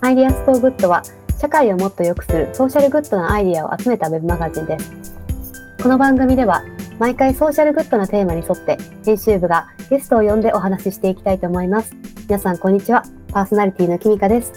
[0.00, 1.02] IDEAS FOR GOOD は
[1.38, 4.92] 社会をもっと良くするソーシャルグッドなアイディアを集めたウェブマガジンです。
[5.82, 6.62] この番組では
[6.98, 11.96] 毎回ソーシャルグッドなテーマに沿って編集部がゲストを呼んでお話ししていきたいと思います。
[12.28, 13.02] 皆さんこんにちは。
[13.32, 14.52] パーソナリティのキミカです。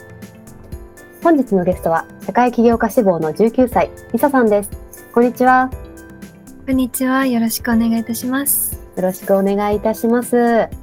[1.24, 4.70] 本日のゲストは社会起業家志望の19歳、リサさんです。
[5.14, 5.70] こんにちは。
[6.66, 7.26] こんにちは。
[7.26, 8.80] よろしくお願いいたします。
[8.96, 10.81] よろしくお願いいたします。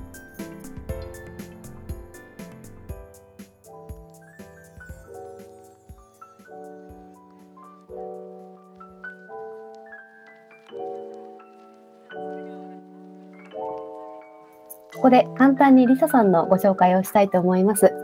[15.08, 17.94] ここで簡単にリサさんのご紹介をしたいと思います。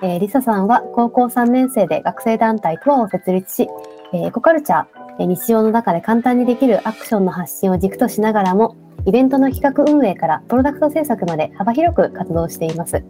[0.00, 3.68] えー、リサさんは高校3年生で学生団体トアを設立し、
[4.12, 4.86] えー、エコカルチャー、
[5.18, 8.76] え、日常の中で簡単にできるアクションの発信を軸としながらも、
[9.06, 13.02] イベントの企画運営からプロダクト制作まで幅広く活動しています。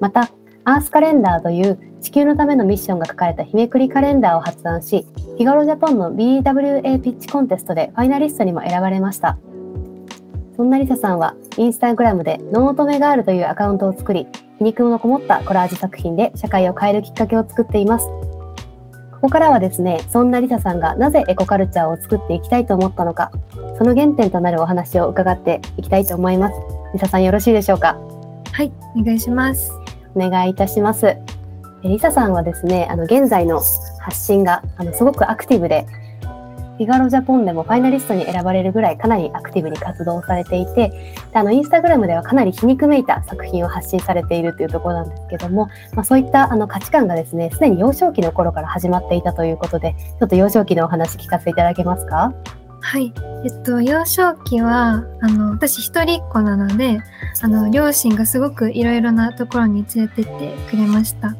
[0.00, 0.32] また、
[0.64, 5.06] アースカレンダーという地球のためのミッションが書かれた日めくりカレンダーを発案し、
[5.38, 9.38] ヒガロジャポンの BWA ピッチコンテストでファイナリストにも選ばれました。
[10.56, 18.06] そんなリサさんは、インスタグラムでノートメガールというアカウントを作り、皮肉のこもったコラージュ作品で社会を変えるきっかけを作っています。
[18.06, 23.32] ここからはですね、そんなリサさんがなぜエコカルチャーを作っていきたいと思ったのか、
[23.78, 26.54] その原点となるお話を伺っていきたいと思います。
[26.92, 27.98] リサさんよろしいでしょうか？
[28.52, 29.72] はい、お願いします。
[30.14, 31.16] お願いいたします。
[31.82, 33.60] リサさんはですね、あの現在の
[33.98, 35.86] 発信があのすごくアクティブで、
[36.76, 52.34] フィガロジャポンでもファイナリストに選ばれるぐらいかなりアクティブに活動されていて、であのインスタグラムではかなり皮肉めいた作品を発信されているというところなんですけども、まあ、そういったあの価値観がですね、すでに幼少期の頃から始まっていたということで、ちょっと幼少期のお話聞かせていただけますか？
[52.80, 53.14] はい。
[53.44, 57.00] えっと、幼少期は、あの、私一人っ子なので、
[57.40, 61.34] あの、両親がすごくいろいろなところに連れてってくれました。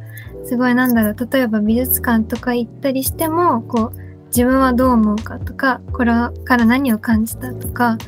[0.46, 4.03] すごいなんだろう、例えば美術館とか行ったりしても、こう、
[4.34, 6.12] 自分はどう思うかとかこれ
[6.44, 7.98] から何を感じたとか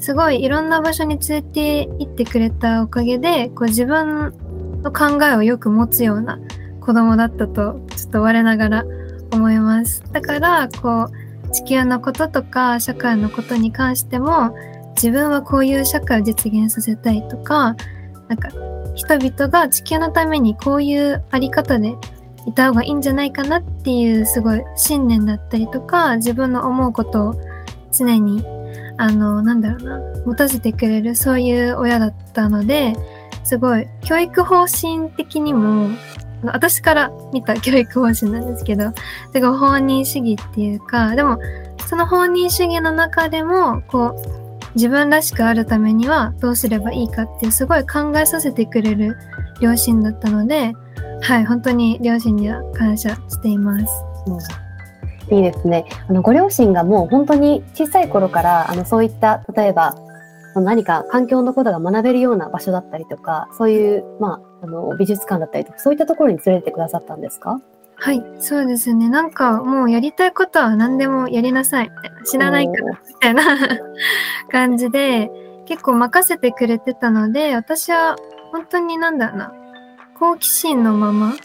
[0.00, 4.34] すごいいろんな場所に連れて行ってくれたおかげでこう自分
[4.82, 6.40] の考えをよく持つような
[6.80, 8.84] 子供だったとちょっと我ながら
[9.32, 10.02] 思います。
[10.10, 14.56] だからこう地球のこととか社会のことに関しても
[14.96, 17.76] 自分はこういう社会を実現させたいとか
[18.28, 18.48] なんか
[18.96, 21.94] 人々が地球のためにこういうあり方で
[22.48, 27.34] いた方がいいんじゃないかなっていうすごい信念だったりとか自分の思うことを
[27.92, 28.44] 常に
[28.96, 32.94] あのなんだろうな持たせてくれるそういう親だったので
[33.44, 35.90] すごい教育方針的にも
[36.44, 38.92] 私から見た教育方針なんですけど
[39.32, 41.38] すごい放任主義っていうかでも
[41.86, 49.16] その放任主義の中でもこう自分らしくあるためにはどうすればいいかっていうすごい考えさせてくれる
[49.60, 50.72] 両親だったので
[51.22, 53.86] はい、本当に両親には感謝しています。
[55.30, 55.84] うん、いいですね。
[56.08, 59.94] あのご両親がもう本当に小さい頃からあのそういった例えば
[60.54, 67.60] 何か環境のことが学べるような場所だったりとか、そういうまああの美術館だったりとかそういったところに連れてくださったんですか？
[68.00, 69.08] はい、そうですね。
[69.08, 71.90] なんかもうやりたいことは何でもやりなさい。
[72.24, 73.42] 知らないからみたいな
[74.50, 75.30] 感じで
[75.66, 78.16] 結構任せてくれてたので、私は
[78.52, 79.52] 本当になんだろうな。
[80.18, 81.36] 好奇心のまま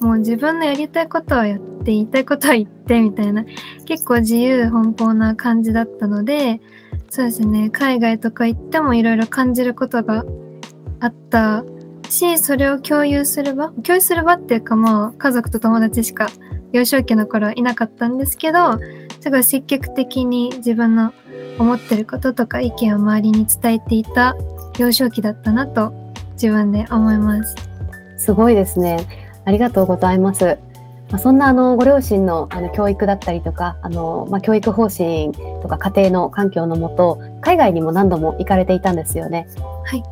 [0.00, 3.44] もう自分のやりたいことはやって言いたいことは言ってみたいな
[3.86, 6.60] 結構自由奔放な感じだったので
[7.10, 10.24] そうですね海外とか行ってもいろいろ感じることが
[11.00, 11.64] あった
[12.08, 16.28] しそれを共有する場共有する場っていうかもう家族と友達しか
[16.72, 18.78] 幼少期の頃はいなかったんですけど
[19.20, 21.12] すごい積極的に自分の
[21.58, 24.36] 思ってることとか意見を周りに伝えていた
[24.78, 25.92] 幼少期だったなと
[26.34, 27.73] 自分で思います。
[28.16, 29.06] すごいですね。
[29.44, 30.58] ありがとうございます。
[31.10, 35.32] まあ、そんなあのご両親のあの教育だったりとか、あのまあ、教育方針
[35.62, 39.46] とか家庭の環境のもと、海外にも何度も行かれていたんですよね。
[39.84, 40.02] はい。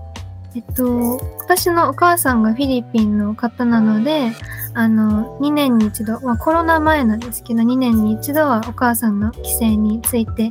[0.54, 4.32] えっと、私のお母さんがフィリピンの方なので、
[4.74, 10.50] あの、2年に一度、まあ、コロナ前なんですけど、2年に一度はお母さんの帰省について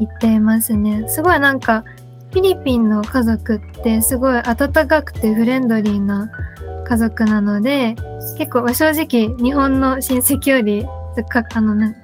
[0.00, 1.04] 行ってますね。
[1.08, 1.84] すごいなんか、
[2.30, 6.30] フィリピンの家族ってすごい温かくてフレンドリーな
[6.88, 7.96] 家族なので
[8.38, 10.86] 結構正直日本の親戚より
[11.28, 11.94] かあのな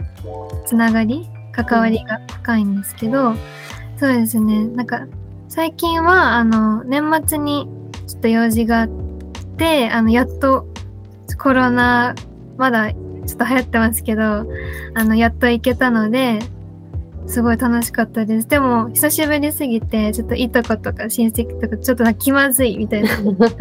[0.67, 3.35] つながり関わりが深いんですけど、
[3.97, 4.67] そうですね。
[4.67, 5.07] なんか
[5.49, 7.69] 最近はあの年末に
[8.09, 8.89] ちょっと用事があっ
[9.57, 10.67] てあのやっと
[11.39, 12.15] コロナ
[12.57, 14.23] まだちょっと流行ってますけど
[14.95, 16.41] あのやっと行けたので
[17.27, 18.49] すごい楽しかったです。
[18.49, 23.09] でも、久しぶりすぎて、ちょっといとことか親戚とか、ちょっと気まずいみたいな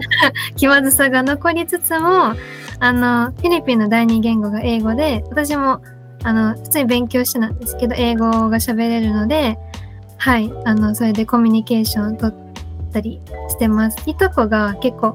[0.56, 2.33] 気まずさが残りつつも、
[2.80, 5.81] あの、フィリピンの第二言語が英語で、私も、
[6.24, 9.57] あの、普通に勉強してなんですけど、英語が喋れるので、
[10.18, 13.98] はい、あの、それでコミュニケーションを取ったりしてます。
[14.06, 15.13] いとこが結構、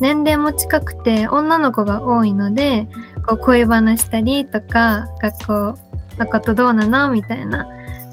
[0.00, 2.88] 年齢も近くて、女の子が多いので、
[3.26, 5.78] こう、恋話したりとか、学校
[6.18, 7.10] のことどうなの？
[7.10, 7.66] みたいな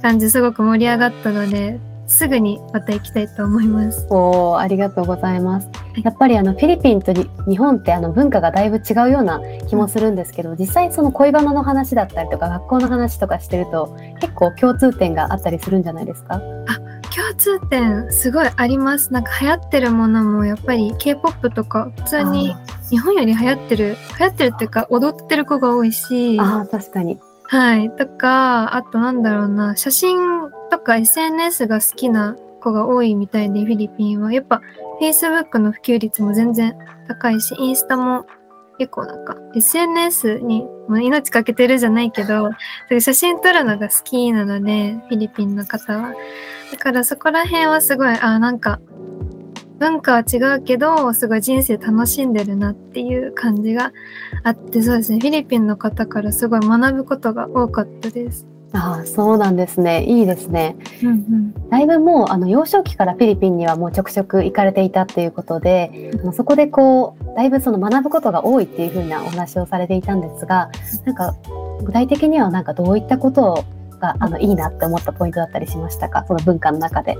[0.08, 4.08] 感じすごく盛り上がったのですぐにまた行きたいと思います。
[4.10, 5.68] おーありがとうございます。
[6.02, 16.40] やっぱりあのフィリピンとに日本ってあの文化がだいぶ違うような気もするんですけど、実際その恋バナの話だったりとか学校の話とかしてると結構共通点があったりするんじゃないですか？
[17.14, 19.12] 共通点すごいあります。
[19.12, 22.56] なんか流行ってるものもやっぱり K-POP とか普通に
[22.90, 27.20] 日本より流行ってる流行ってるっていうか踊ってる子が多いし、あ確かに。
[27.50, 27.90] はい。
[27.92, 30.18] とか、あとなんだろうな、写真
[30.70, 34.34] とか SNS が好きな子が多いみたいで、フィリピンは。
[34.34, 34.62] やっぱ
[35.02, 36.78] Facebook の普及率も全然
[37.08, 38.26] 高いし、インスタも
[38.78, 42.52] 結構なんか SNS に、まあ、命かけてるじゃないけど、
[43.00, 46.14] 写真撮るのが好きなので、フィリピンの方は。
[46.72, 48.80] だからそこら辺はすごい、あ、なんか、
[49.80, 53.94] 文化は違うけど、すごい人生楽しんでるなっていう感じが
[54.44, 58.46] あって、そうですね、フィリピンの方からすごい学ぶことが多かったです。
[58.74, 60.04] ああそうなんですね。
[60.04, 60.76] いいですね。
[61.02, 61.70] うんうん。
[61.70, 70.70] だいぶもうあの幼少期からフィリピンにはもうちょくちょく行かれていたっていうことで、あのそこでこうだいぶその学ぶことが多いっていう風なお話をされていたんですが、
[71.06, 71.36] なんか
[71.84, 73.64] 具体的にはなんかどういったこと
[74.00, 76.26] があのいいなって思ったポイントだったりしましたか？
[76.28, 77.16] その文化の中で。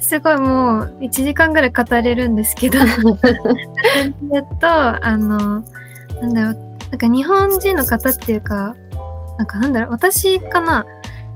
[0.00, 2.78] すごいもう1時間ぐらい語れるんですけど、
[4.34, 5.62] えっと、あの、
[6.20, 6.54] なんだろう、
[6.90, 8.74] なんか日本人の方っていうか、
[9.38, 10.84] なんかなんだろう、私かな、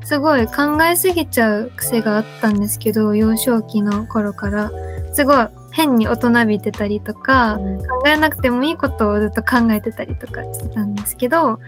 [0.03, 4.71] すごい考えすぎちゃう癖があったんですけど、幼少期の頃から、
[5.13, 7.59] すごい変に大人びてたりとか、
[8.03, 11.59] 考えなくてもいいことをずっと考えてたりとかしてたんですけど、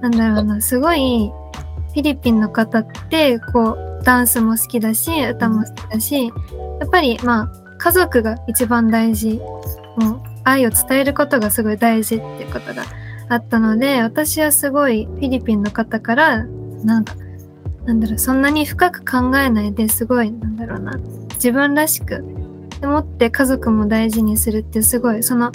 [0.00, 9.40] なんだろうな、すごいフフィリピンの方って、こう、ダンスも好きだし、歌も好きだし、やっぱりまあ、家族が一番大事。
[9.96, 12.84] もう、愛を伝えることがすごい大事っていうことが
[13.28, 16.44] あったので、私はすごいフィリピンの方から、
[16.84, 17.14] なんか、
[17.84, 20.98] なんだろう、そんなに深く考えないですごい、なんだろうな、
[21.34, 22.24] 自分らしく、
[22.80, 25.52] でもって家族も大事にするってすごい、その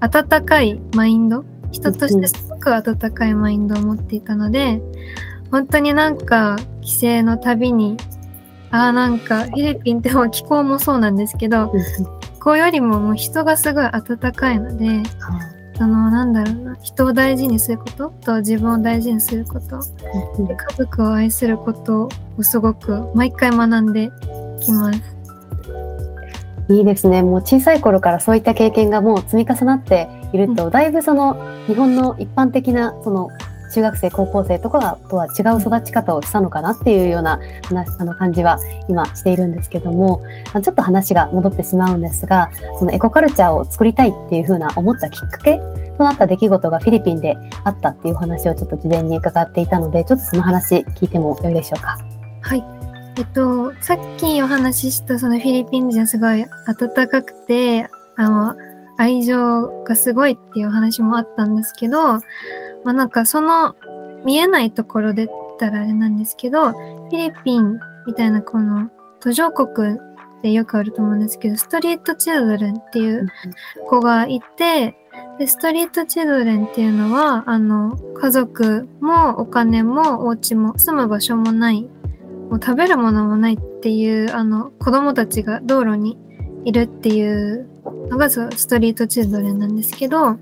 [0.00, 4.80] 温かいマインド、人としてすごく温かいマインドを持っていたので、
[5.50, 7.96] 本当になんか帰省のたびに、
[8.70, 11.72] ああなんかフィリピンって気候もそうなんですけど、
[12.34, 15.02] 気候よりももう人がすごい温かいので、
[15.76, 19.80] そのなんだろうな、人を大事にすることと自分を大事にすること、
[20.46, 24.10] で家族を愛することをすごく毎回学んで
[24.60, 25.00] きます。
[26.70, 27.22] いいですね。
[27.22, 31.34] もう小さい頃からそういった経験がもう積み重なっていると、だいぶその
[31.66, 33.30] 日本の一般的なその
[33.70, 40.22] 中学生高校生とかとは違う育ち方をしたのかなっていうような話あの感じは今しているんですけども
[40.62, 45.58] ちょっと話が戻ってしまうんですがそのエコカルチャーを作りたいっていうふうな思ったきっかけ
[45.96, 51.98] となった出来事がフィリピンであったっていう話をちょっと事前に伺っていたのでちょっとその話聞いてもよいでしょうか？
[52.42, 52.64] はい。
[53.18, 58.54] えっと、さっきお話ししたそのフィリピン人はすごい温かくて、あの、
[58.96, 62.20] 愛情がすごいっていうお話もあったんですけど、
[62.88, 63.76] まあなんかその
[64.24, 68.90] 見えないところで言ったらあれなんですけど、フィリピンみたいなこの
[69.20, 69.98] 途上国
[70.42, 73.28] でよくあると思うんですけど、ストリートチルドレンっていう
[73.90, 74.96] 子がいて、
[75.38, 81.82] で、ストリートチルドレンっていうのは、あの、家族もお金もお家も住む場所もない、
[82.48, 86.16] もう食べるものもないっていう、あの、子供たちが道路に
[86.64, 87.68] いるっていう
[88.08, 90.38] のがストリートチルドレンなんですけど、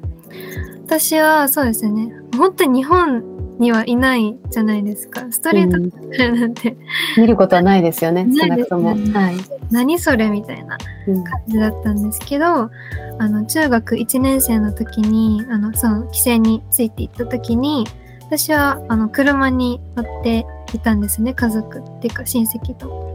[0.87, 5.27] 私はそうですね、本当に日本にはいないじゃないですか。
[5.31, 6.77] ストリートなんて、
[7.17, 8.91] 見ることはないですよね少なくとも。
[8.91, 8.95] は
[9.33, 9.37] い。
[9.71, 10.79] 何それみたいな
[11.09, 11.25] うん。
[11.25, 12.71] 感じだったんですけどあ
[13.19, 17.85] の中学1年生の時にあのその帰省について行った時に
[18.23, 23.15] 私はあの車に乗っていたんですね家族っていうか親戚と。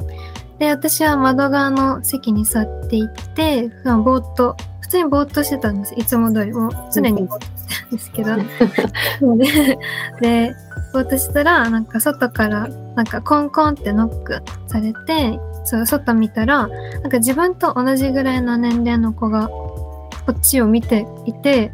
[0.59, 5.95] で私は窓側の席に座っていて普段ぼーっと普通にぼーっとしてたんです。
[5.95, 6.51] いつも通り。
[6.51, 8.35] もう常にぼーっとたんですけど。
[9.37, 9.77] で
[10.21, 10.55] で
[10.93, 19.77] ぼーっとしたらなんか外からなんかコンコンってノックされてそう外見たらなんか自分と同じぐらいの年齢の子がこ
[20.31, 21.71] っちを見ていて、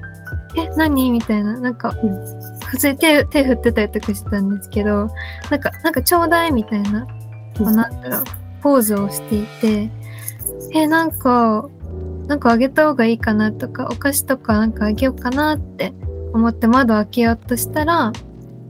[0.56, 1.12] え、何？
[1.12, 2.58] みたいな、なんか、うん。
[2.68, 5.10] 普通に手手振ってたりとかしてたんですけど
[5.50, 7.08] なんかなんかちょうだいみたいな
[7.58, 8.24] こうなったら
[8.62, 9.90] ポーズをしていて
[10.74, 11.66] えなんか
[12.28, 15.94] なんかあげた方がいいかなとかお菓子とかなんかあげようかなって
[16.34, 18.12] 思って窓開けようとしたら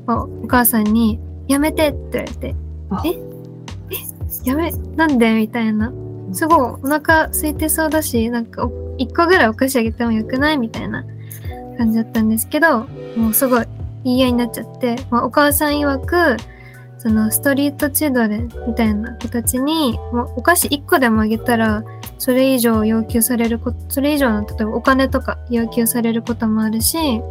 [0.08, 2.56] おお母さんに「やめて」って言われて
[2.92, 3.10] あ「え？
[3.10, 4.50] え？
[4.50, 5.92] やめなんで?」みたいな。
[6.34, 10.58] すごいお腹空いてそうだしなんかお1個ぐらいお菓子あげてもよくない？
[10.58, 11.06] みたいな
[11.78, 12.86] 感じだったんですけど
[13.16, 13.66] もうすごい
[14.04, 16.36] 言い合いになっちゃって、まあ、お母さん曰く
[16.98, 21.84] そのストリートチルドレンみたいな子たちにもうお菓子1個でもあげたら
[22.18, 27.22] それ以上要求されることそれ以上の例えばお金とか要求されることもあるし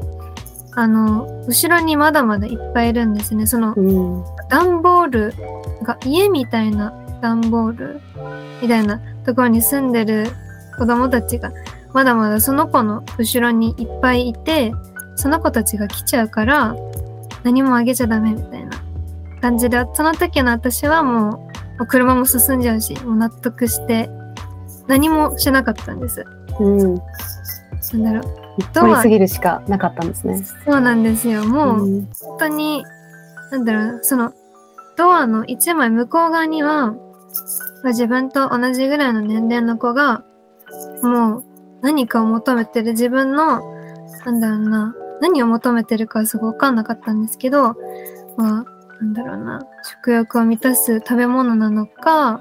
[0.74, 4.24] あの後ろにまだまだいっぱいいるんですねそのうん。
[4.48, 5.34] 段ボール
[5.82, 8.00] が家みたいな段ボール
[8.62, 10.26] みたいなところに住んでる
[10.78, 11.52] 子供たちが
[11.92, 14.72] まだまだその子の後ろにいっぱいいて
[15.16, 16.76] その子たちが来ちゃうから
[17.42, 18.70] 何もあげちゃダメみたいな
[19.40, 24.08] 感じでその時の私はもうもう車も進んじゃうしもう納得して
[24.86, 26.24] 何もしなかったんです。
[26.60, 26.94] うん。
[27.94, 30.42] なんだろう通り過ぎるしかなかったんですね。
[30.64, 32.84] そうなんですよもう、うん本当に、
[33.50, 34.32] なんだろうな、その、
[34.96, 36.96] ドアの一枚向こう側には、ま
[37.84, 40.24] あ自分と同じぐらいの年齢の子が、
[41.02, 41.44] もう
[41.82, 43.60] 何かを求めてる自分の、
[44.24, 47.74] なんだろうな、何を求めてるかはすごいわかんなかったんですけど、
[48.36, 48.64] まあ、
[49.00, 52.40] なんだろうな、食欲を満たす食べ物なのか、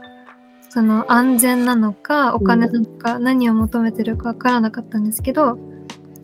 [0.76, 5.58] その安全なのか、お金なのか、何を求めてるかわからなかったんですけど、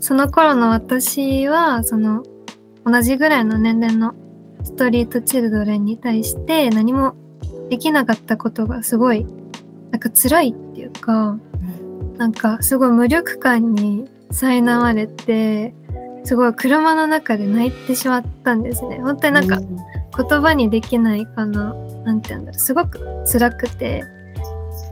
[0.02, 2.26] その頃の私は、その、
[2.86, 4.14] 同じぐらいの年齢の
[4.66, 7.16] ストリートチルドレンに対して何も
[7.70, 9.26] できなかったことがすごい
[9.92, 11.38] なんか辛いっていうか
[12.18, 15.74] なんかすごい無力感に苛まれて
[16.26, 19.00] すごい車の中で泣いてしまったんですね。
[19.00, 23.00] 本当になんか言葉にできないかななんて言うんだろうすごく
[23.32, 24.04] 辛くて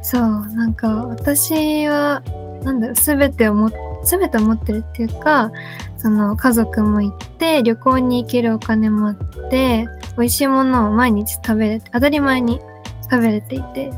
[0.02, 2.22] そうなんか私は
[2.64, 3.70] なんだろう全てをも
[4.04, 5.52] 全てを持ってるっていうか
[5.98, 9.88] その家族も行って旅行に行けるお金もあって
[10.18, 12.60] 美味しいものを毎日食べれて当たり前に
[13.04, 13.92] 食べれていて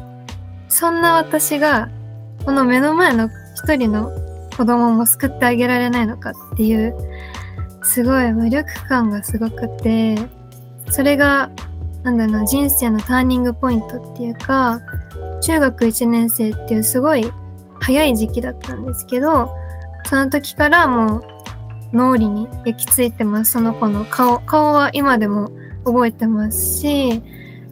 [0.70, 1.90] そんな私が
[2.46, 4.12] この目の前の一人の
[4.58, 6.96] 子供も救ってあげられないのかっていう
[7.84, 10.16] すごい無力感がすごくて
[10.90, 11.52] それが
[12.04, 14.82] なんだろう人生のターニングポイントっていうか
[15.42, 17.32] 中学1年生っていうすごい
[17.80, 19.50] 早い時期だったんですけど
[20.06, 21.24] その時からもう
[21.94, 23.52] 脳裏に焼き付いてます。
[23.54, 25.52] その子の顔顔は今でも
[25.84, 27.22] 覚えてますし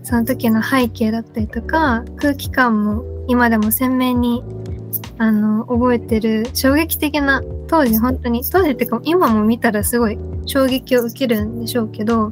[0.03, 4.43] その時の背景だったりとか空気感も今でも鮮明に
[5.17, 12.31] あの覚えてる衝撃的な当時本当に当時っていうか今も見たらすごい衝撃を受けるんでしょうけど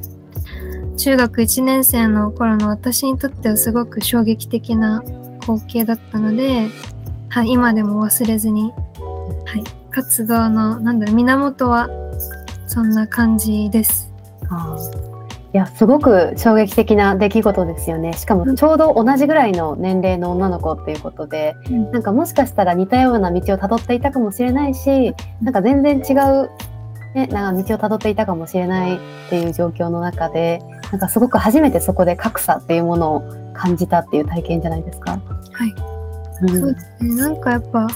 [0.98, 5.04] 中学1年生の頃の私にとってはすごく衝撃的な
[5.48, 6.68] 光景だったので、
[7.30, 8.74] はい、今でも忘れずに、
[9.46, 11.90] はい、活動のなんだろう源は
[12.68, 14.12] そんな感じです。
[14.50, 15.08] あー。
[15.54, 18.12] いやすごく衝撃的な出来事ですよね。
[18.14, 21.92] しかもちょうど同じぐらいの年齢の女の子っていうことで、うん。
[21.92, 26.50] なんかもしかしたら似たような道をたどっていたかもしれないしなんか全然違う、
[27.16, 29.00] ね、なんか道をたどっていたかもしれないっ
[29.30, 30.60] ていう状況の中で
[30.92, 35.12] なんかすごく初めてそこで格差っていうものを感じたっていう体験じゃないですか？
[35.12, 35.20] は
[35.66, 35.76] い
[36.44, 37.16] うんそうですね。
[37.16, 37.88] なんかやっぱ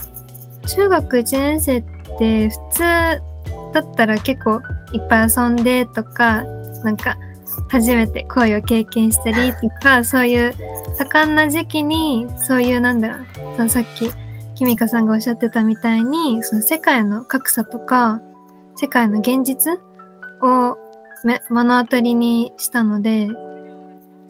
[0.68, 1.84] 中学1年生っ
[2.18, 2.80] て普通
[3.74, 4.62] だったら結構
[4.94, 6.44] いっぱい遊んでとか
[6.84, 7.18] なんか
[7.70, 10.54] 初めて恋を経験したりとかそういう
[10.98, 13.26] 盛んな時期にそういうなんだろう
[13.58, 14.12] そのさっき
[14.56, 18.22] キミカさんがおっしゃってたみたいにその世界の格差とか
[18.76, 19.80] 世界の現実
[20.42, 20.78] を
[21.24, 23.28] め目の当たりにしたので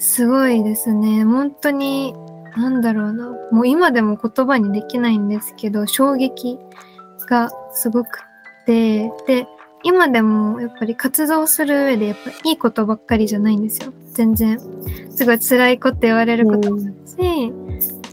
[0.01, 1.23] すごいですね。
[1.23, 2.15] 本当に
[2.57, 3.29] なんだろうな。
[3.51, 6.57] もう今でも言葉にできないんですけど衝撃
[7.29, 8.19] がすごく
[8.65, 9.11] て。
[9.27, 9.47] で
[9.83, 13.93] 今でもやっぱり活動する上でやっぱいいことばっかりじゃないんですよ。
[14.13, 14.59] 全然。
[15.15, 17.53] すごい辛いこと言われることもあるし、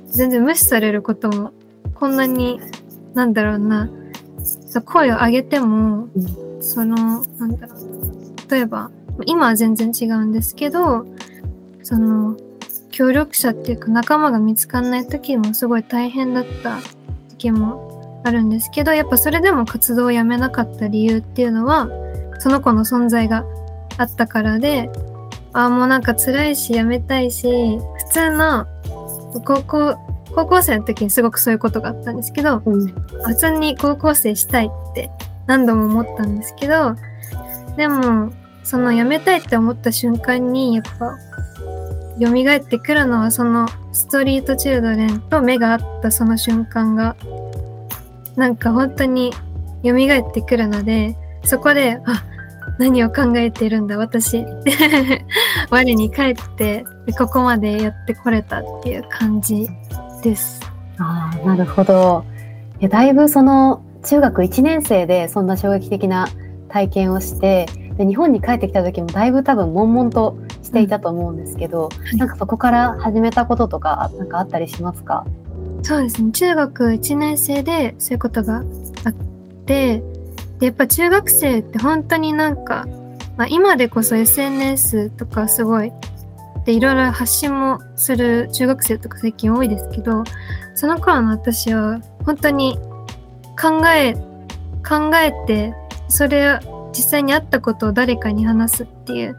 [0.09, 1.53] 全然無視されることも
[1.95, 2.61] こんなに
[3.15, 3.91] なんだろうな。
[4.85, 6.09] 声を上げても、
[6.61, 8.51] そのなんだろう。
[8.51, 8.91] 例えば
[9.25, 11.07] 今は全然違うんですけど
[11.83, 12.37] その
[12.91, 16.81] 協力者っていうか仲間が見つかんない時もすごい大変だった
[17.29, 21.89] 時期もあるんですけどやっぱそれでも活動をやめなかった理由っていうのは
[22.41, 23.45] その子の存在が
[23.97, 24.91] あったからで
[25.53, 28.67] ああもうなんか辛いしやめたいし普通の
[29.45, 29.97] 高校
[30.35, 32.87] 高校生の時にすごくそういうことがあったんですけどうん。
[32.87, 35.11] 普通に高校生したいって
[35.47, 36.95] 何度も思ったんですけど
[37.77, 38.33] でも
[38.63, 41.17] その辞めたいって思った瞬間にやっぱ
[42.21, 47.17] 蘇ってくるのはそのストリートチルドレンと目が合ったその瞬間が
[48.37, 49.33] なんか本当に
[49.85, 52.25] 蘇ってくるのでそこであ
[52.79, 54.45] 何を考えてるんだ私
[55.71, 56.85] 我に返って
[57.19, 59.69] ここまでやってこれたっていう感じ
[60.23, 60.61] です。
[60.99, 62.25] ああなるほど
[62.81, 66.29] いやだいぶその中学1年生でそんな衝撃的な
[66.69, 70.37] 体験をしてで日本に帰ってきた時もだいぶ多分悶々と
[70.69, 75.25] していたと思うんですけど、うん、なんかそこから始めたこととかなんかあったりしますか？
[75.83, 76.31] そうですね。
[76.33, 78.59] 中学1年生でそういうことが
[79.05, 79.15] あっ
[79.65, 80.03] て
[80.59, 82.87] でやっぱ中学生って本当になんか、
[83.37, 85.93] まあ、今でこそ SNS とかすごい
[86.67, 90.25] でいろいろ発信もする中学生とか最近多いですけど
[90.75, 92.79] その頃の私は本当に
[93.59, 94.15] 考え
[94.87, 95.73] 考えて
[96.09, 96.59] それ
[96.93, 99.39] 実際にあったことを誰かに話すっていう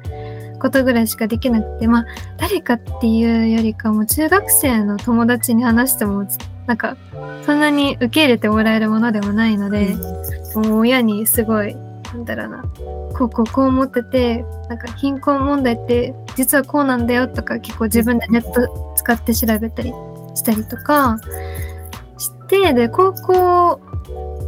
[0.60, 2.06] ことぐらいしかできなくてまあ
[2.38, 6.28] 誰かっていうよりかも中学生の友達に話しても
[6.68, 6.98] なんか
[7.46, 9.96] そんなに受け入れてもらえるものでもないので、
[10.54, 11.76] もう親にすごい
[12.14, 12.64] なんだろうな
[13.18, 19.94] こうこうこう思っててなんか貧困問題って実はこうなんだよとか結構自分でネット使って調べたり
[20.36, 21.18] したりとか
[22.18, 23.82] してで高校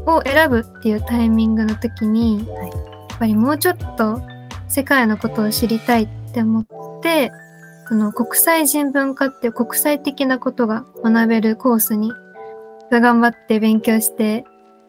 [0.06, 2.74] を選ぶっていうタイミングの時に、はい、や
[3.15, 4.22] っぱりもうちょっと
[4.71, 6.65] 世界のことを知りたいって思っ
[7.01, 7.29] て
[7.89, 12.13] その国際人文化っていう国際的なことが学べるコースに
[12.89, 14.45] 頑張って勉強して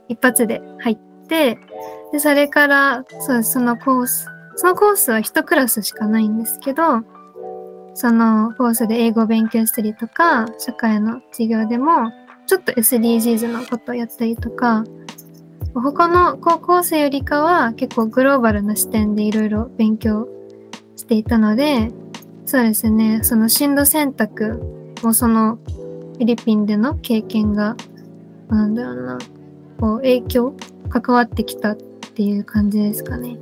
[0.08, 1.58] 一発で入って
[2.12, 7.02] でそれからそうそのコースそのコースは一クラスしかないんですけど
[7.94, 12.12] そのコースで英語を勉強したりとか社会の授業でも
[12.46, 14.84] ちょっと SDGs のことをやったりとか
[15.74, 20.28] 他の高校生よりかは結構グローバルな視点でいろいろ勉強
[20.96, 21.90] していたので
[22.44, 24.60] そうですねその進路選択
[25.02, 27.76] もそのフィリピンでの経験が
[28.48, 29.18] なんだろうな
[29.80, 30.54] こう影響
[30.90, 33.38] 関わってきたっていう感じですかね。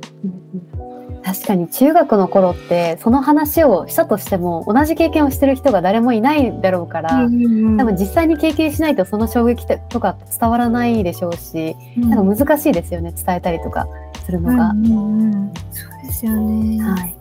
[1.31, 13.87] 確かに中学の頃ってその話をしたとしても同じ経験をしてる人が誰もいないだろうから、うんうん、多分実際に経験しないとその衝撃とか伝わらないでしょうし、うん、なんか難しいですよね伝えたりとか
[14.25, 14.71] するのが。
[14.71, 17.15] うんうんうん、そうですよね、はい、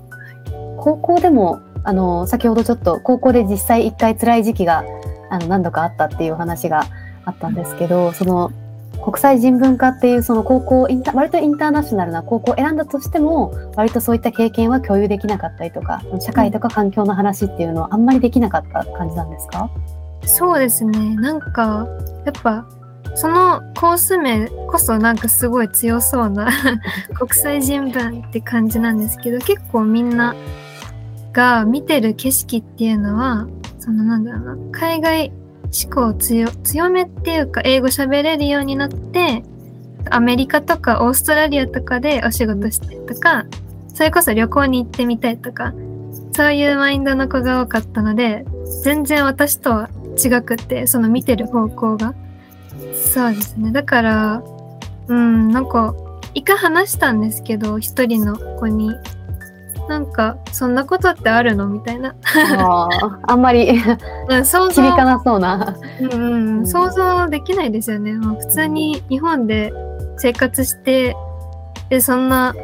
[0.76, 4.84] 高校でもあの先ほどちょっと高校で実際一回辛い時期が
[5.30, 6.84] あの何度かあったっていう話が
[7.24, 8.50] あったんですけどその
[9.04, 19.70] 国際人文化っていうその高校インタ割とインターナショナルな高校を選んだとしても割とそういった経験は共有できなかったりとか社会とか環境の話っていうのはあんまりできなかった感じなんですか？
[20.26, 21.14] そうですね。
[21.16, 21.86] なんか
[22.26, 22.66] やっぱ
[23.14, 26.48] そのコース名こそなんかすごい強そうな
[27.18, 30.34] 国際人文って感じなんですけど結構みんな
[31.32, 33.46] が見てる景色っていうのは
[33.78, 35.32] そのなんだろうな海外
[35.72, 39.44] 思考強強めっていうか英語喋れるようになって
[40.10, 43.46] アメリカとかオーストラリアとかでお仕事したりとか
[43.94, 45.72] それこそ旅行に行ってみたいとか
[46.32, 48.44] そういうマインドの子が多かったので
[48.82, 52.14] 全然私とは違くてその見てる方向が。
[52.94, 53.72] そうですね。
[53.72, 54.42] だから
[55.08, 55.94] うんなんか
[56.34, 58.92] 一回話したんですけど一人の子に。
[59.90, 61.66] なんかそんなことってあるの？
[61.66, 62.14] みたいな。
[62.56, 62.88] あ
[63.26, 63.76] あんまり
[64.44, 64.82] 想像。
[64.82, 69.72] 響かなそうな、うんうん、想像できないですよね、まあ、普通に日本で
[70.16, 71.16] 生活して
[71.88, 72.54] でそんな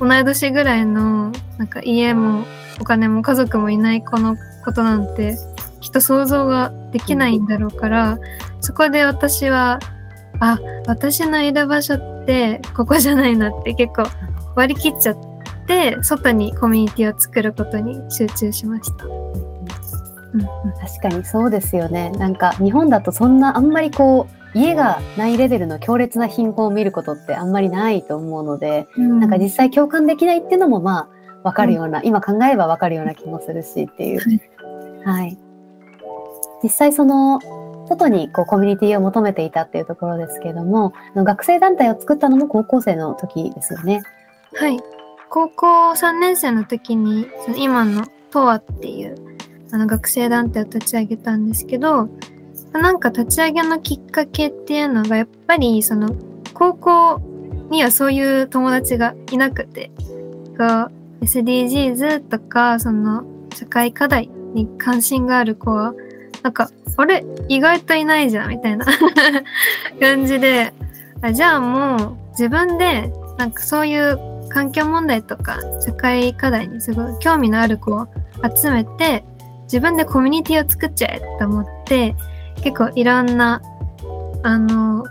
[0.00, 2.44] 同い年ぐらいのなんか家も
[2.80, 5.38] お金も家族もいない子のことなんて
[5.80, 8.18] きっと想像ができないんだろうから、
[8.60, 9.78] そこで私は
[10.40, 14.02] あ私のいる場所ってここじゃないなって結構
[14.56, 15.35] 割り切っちゃって。
[15.66, 19.04] って外にコミュニティを作ることに集中しました。
[19.04, 20.42] うん、
[20.80, 22.10] 確かにそうですよね。
[22.10, 34.40] なんか日本だとそんなあんまりこう家がないレベルの強烈な貧困を見ることってあんまりないと思うので、うん、なんか実際共感できないっていうのもまあわかるような、うん、今考えればわかるような気もするしっていう。
[35.04, 35.36] はい。
[36.62, 37.40] 実際その
[37.88, 44.02] 外にこうコミュニティを求めていたっていうところですけれども、学生団体を作ったのも高校生の時ですよね。
[44.54, 44.80] はい。
[45.28, 49.14] 高校3年生の時に、その今のトアっていう
[49.72, 52.08] あの学生団体を立ち上げたんですけど、
[52.72, 56.14] なんか立ち上げのきっかけっていうのが、やっぱりその
[56.54, 57.20] 高校
[57.70, 59.90] にはそういう友達がいなくて、
[60.56, 65.94] が SDGs とか、その社会課題に関心がある子は、
[66.42, 67.24] なんか、あれ？
[67.48, 68.86] 意外といないじゃんみたいな
[70.00, 70.72] 感じで、
[71.22, 74.18] あじゃあもう自分でなんかそういう
[74.56, 78.08] 環境問題とか社会課題にすごい興味のある子を
[78.56, 79.22] 集めて
[79.64, 82.16] 自分でコミュニティを作っちゃえと思って
[82.62, 83.60] 結構いろんな
[84.42, 85.04] あの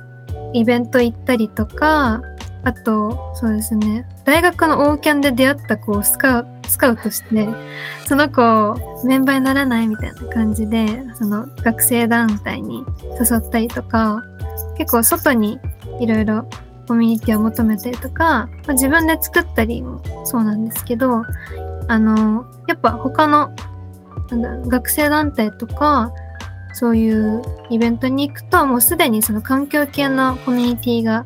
[0.54, 2.24] イベント行ったりとか
[2.64, 7.48] あとそうですね大学のオーキャンで出会った子をスカウスカウトして
[8.08, 12.84] その子をメンバーにならないみたいな感じでその学生団体に
[13.20, 14.24] 誘ったりとか
[14.76, 15.60] 結構外に
[16.00, 16.50] いろいろ
[16.88, 21.24] コミュニティを求めたりとか、まあ、自分で作ったりもそうなんですけど
[21.88, 23.56] あのやっぱ他の
[24.30, 26.12] なんだ学生団体とか
[26.74, 31.26] そういうイベントに行くともうすでにその環境系のコミュニティが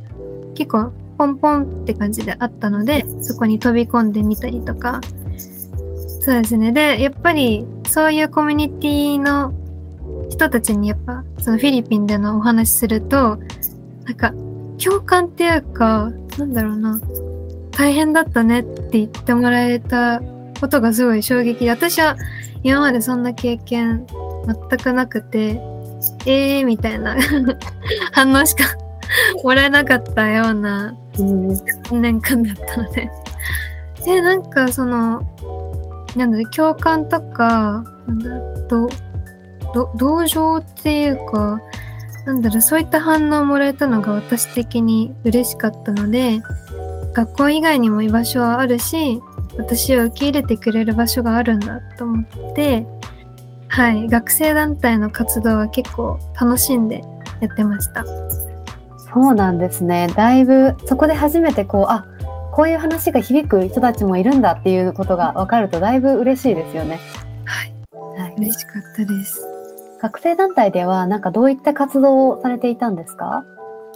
[0.55, 5.01] 結構ポンポンって感じであったのでそこに飛び込んでみたりとか。
[6.21, 6.71] そうですね。
[6.71, 9.53] でやっぱりそういうコミュニティの
[10.29, 13.39] 人たちにやっぱそのフィリピンでのお話すると
[14.05, 14.33] なんか
[14.83, 16.99] 共感っていうかなんだろうな。
[17.71, 20.21] 大変だったねって言ってもらえた
[20.59, 22.17] ことがすごい衝撃で私は
[22.61, 24.05] 今までそんな経験
[24.45, 25.61] 全くなくて
[26.25, 27.15] えーみたいな
[28.11, 28.65] 反応しか
[29.43, 33.09] もらえなかったような3年間だったので。
[34.05, 35.21] でなんかその
[36.15, 38.29] なんだろ共感とかなんだ
[38.69, 38.89] ろ
[39.73, 41.59] ど同情っていうか
[42.29, 46.41] なんだろうそういった反応をもらえたのが私的に嬉しかったので
[47.13, 49.19] 学校以外にも居場所はあるし
[49.57, 52.85] 私を受け入れてくれる場所があるんだと思って
[53.67, 57.03] はい学生団体の活動は結構楽しんで
[57.41, 58.05] やってました。
[59.11, 60.07] そうなんですね。
[60.15, 62.05] だいぶそこで初めてこうあ
[62.51, 66.99] こういう話が響く人たちもいるんだっていうことが分かるとだいぶ嬉しいですよね。
[67.45, 67.73] はい、
[68.21, 69.58] はい、嬉しかったです
[70.01, 73.43] 学生団体ではなんかどういった活動をされていたんですか？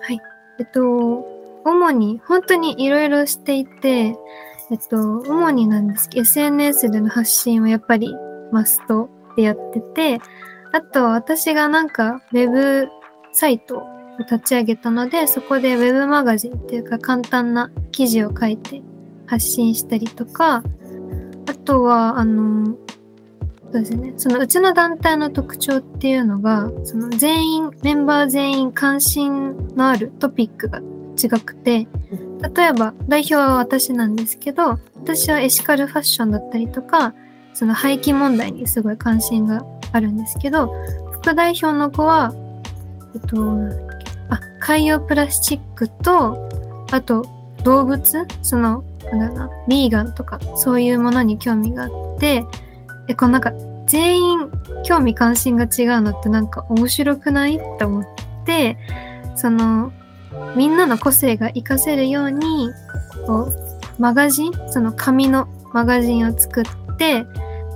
[0.01, 0.19] はい。
[0.59, 1.25] えっと
[1.65, 4.15] 主に本当にいろいろしていて
[4.71, 8.15] えっと、主になんですけど、SNS での発信はやっぱり
[8.51, 10.19] マストでやってて、
[10.71, 12.87] あと私がなんかウェブ
[13.33, 13.83] サイトを
[14.19, 18.81] 立ち上げたので、そこでウェブマガジンっていうか簡単な記事を書いて
[19.27, 20.63] 発信したりとか、
[21.47, 22.75] あとは、あの、
[23.73, 30.79] そうですね、そのうちの団体の特徴っていうのが、その全員、メンバー全員関心のあるトピックが
[31.19, 31.87] 違くて、
[32.55, 37.15] 例えば代表は私なんですけど、私はエシカルファッションだったりとか、
[37.55, 40.71] その廃棄問題にすごい関心があるんですけど、
[41.13, 42.31] 副代表の子は、
[43.15, 43.37] えっと、
[44.29, 46.47] あ、海洋プラスチックと、
[46.91, 47.25] あと
[47.63, 52.45] 動物その、なんだろうな、ビーガンとかそういうものに興味があって、
[53.07, 53.51] え、このなんか
[53.87, 54.51] 全員
[54.83, 57.55] 興味関心が違うのってなんか面白くない？
[57.55, 58.05] って思っ
[58.45, 58.77] て、
[59.35, 59.91] その
[60.55, 62.69] みんなの個性が活かせるように
[63.27, 63.53] こう
[63.99, 64.53] マガジン？
[64.69, 67.25] その紙のマガジンを作って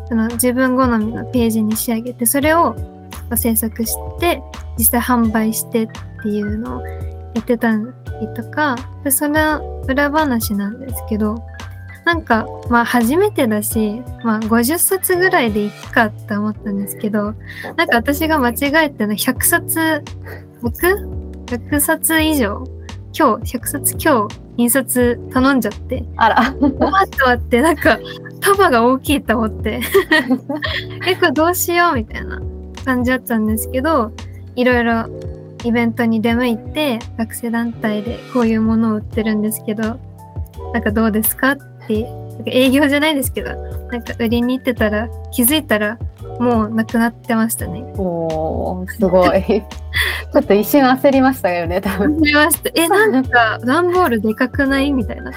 [0.07, 2.75] その自分好みのページに仕上げてそれを
[3.35, 4.41] 制作して
[4.77, 5.87] 実際販売してっ
[6.23, 7.83] ていうのをやってたり
[8.35, 11.35] とかでその裏話なんですけど
[12.07, 17.33] なんかまあ初めてだし、まあ、50冊ぐらいでいくかって思ったんですけど
[17.75, 20.03] なんか私が間違えての100冊
[20.61, 20.77] 僕
[21.47, 22.63] ？100冊以上？
[23.13, 26.05] 今日100冊今日印刷頼んじゃって。
[26.15, 26.55] あら。
[26.61, 27.99] 終わったってなんか
[28.39, 29.81] 束が大きいと思って。
[31.05, 32.41] えこれどうしようみたいな
[32.85, 34.13] 感じだったんですけど
[34.55, 35.07] いろいろ
[35.65, 39.99] イベントに出向いて学生団体でこういうものを売ってるんですけど
[40.73, 41.76] なんかどうですかって
[42.45, 43.55] 営業じゃないですけど
[43.91, 45.97] なんか売りに行ってたら気づいたら
[46.39, 47.81] もうなくなってましたね。
[47.97, 49.41] おー、すごい。
[49.43, 52.17] ちょっと一瞬焦りましたよね、多分。
[52.17, 52.69] 焦りました。
[52.75, 55.31] え、なんか、段ボールでかくないみたいな。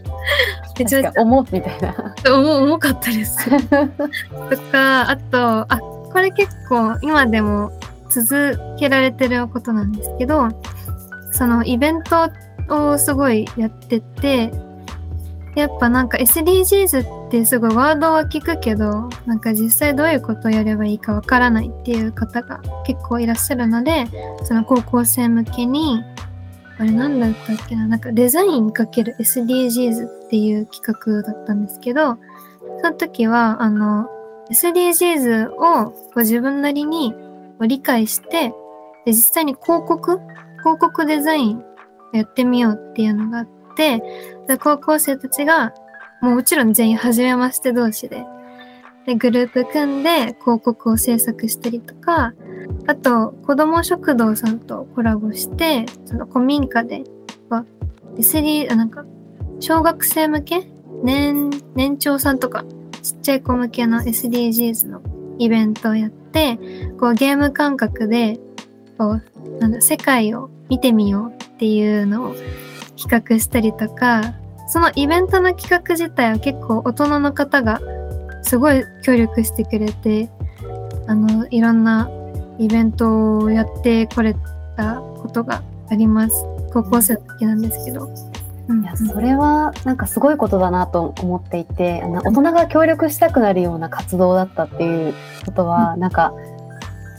[0.78, 2.14] めちゃ重みたいな。
[2.26, 3.48] 重重かったです。
[3.48, 5.38] とか、あと、
[5.72, 5.78] あ、
[6.12, 7.72] これ結構今でも
[8.10, 10.48] 続けられてることなんですけど、
[11.32, 12.28] そのイベント
[12.68, 14.50] をすごいやってて、
[15.56, 24.04] やっぱなんか SDGs ってすごいワードは聞くけどなんか実際どういうことをやればいいかわからないっていう方が結構いらっしゃるので
[24.44, 26.04] その高校生向けに
[26.78, 32.18] あれなんだったっけななんかデザインかける SDGs っていう企画だったんですけど
[32.82, 34.08] その時はあの
[34.50, 37.14] SDGs をこう自分なりに
[37.60, 38.52] 理解して
[39.06, 40.18] で実際に広告
[40.58, 41.64] 広告デザイン
[42.12, 44.02] やってみようっていうのがあってて、
[44.48, 45.74] で高校生たちが、
[46.22, 48.24] もうもちろん全員初めまして同士で、
[49.06, 52.32] で、グループ組んで広告を制作したりとか、
[52.88, 57.04] あと、子供食堂さんとコラボして、その古民家で、
[58.16, 59.04] SD、なんか、
[59.60, 60.66] 小学生向け？
[61.02, 62.64] 年、年長さんとか、
[63.02, 65.02] ちっちゃい子向けの SDGs の
[65.38, 66.58] イベントをやって、
[66.98, 68.40] こうゲーム感覚で、
[68.98, 69.22] こう、
[69.60, 72.34] なんだ、世界を見てみようっていうのを
[72.96, 74.34] 企画したりとか、
[74.68, 77.80] そのイベントの企画自体は結構大人の方が
[78.42, 80.30] すごい協力してくれて、
[81.06, 82.10] あの、いろんな
[82.58, 84.34] イベントをやってこれ
[84.76, 86.44] たことがあります。
[86.72, 88.08] 高校生の時なんですけど。
[88.68, 96.34] いやそれはなんかすごいことだなと思っていて大人が協力したくなるような活動だったっていうことは、うん、なんか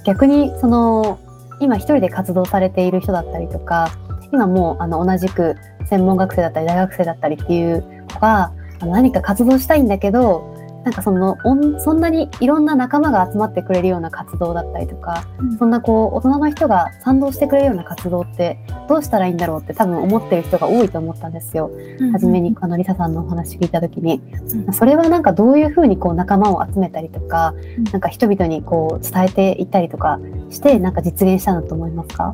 [0.04, 1.20] 逆にその
[1.62, 3.92] 今一人で活動されている人だったりとか
[4.32, 11.36] 今もうあの同じく専門学生だったり大学生だったりっていう子があの何か活動したいんだけどなんかその
[11.80, 21.70] そんなにいろんな仲間が集まってくれるような活動だったりとか、うん、そんなこう大人の人が賛同してくれるような活動ってどうしたらいいんだろうって多分思ってる人が多いと思ったんですよ。
[22.00, 24.22] うん、初めにあのリサさんのお話聞いた時に、
[24.66, 32.34] うん、それはなんかどういうふうにこう仲間を集めたりとか、うん、なんか人々にこう伝えていったりとかしてなんか実現したんだと思いますか？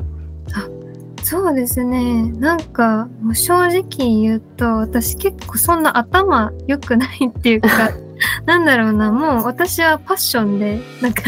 [1.24, 2.30] そうですね。
[2.32, 7.68] なんか、もう正直言うと、私結構そんな頭良くないっていうか、
[8.44, 11.22] なんだろうな、もう私はパッションで、なんか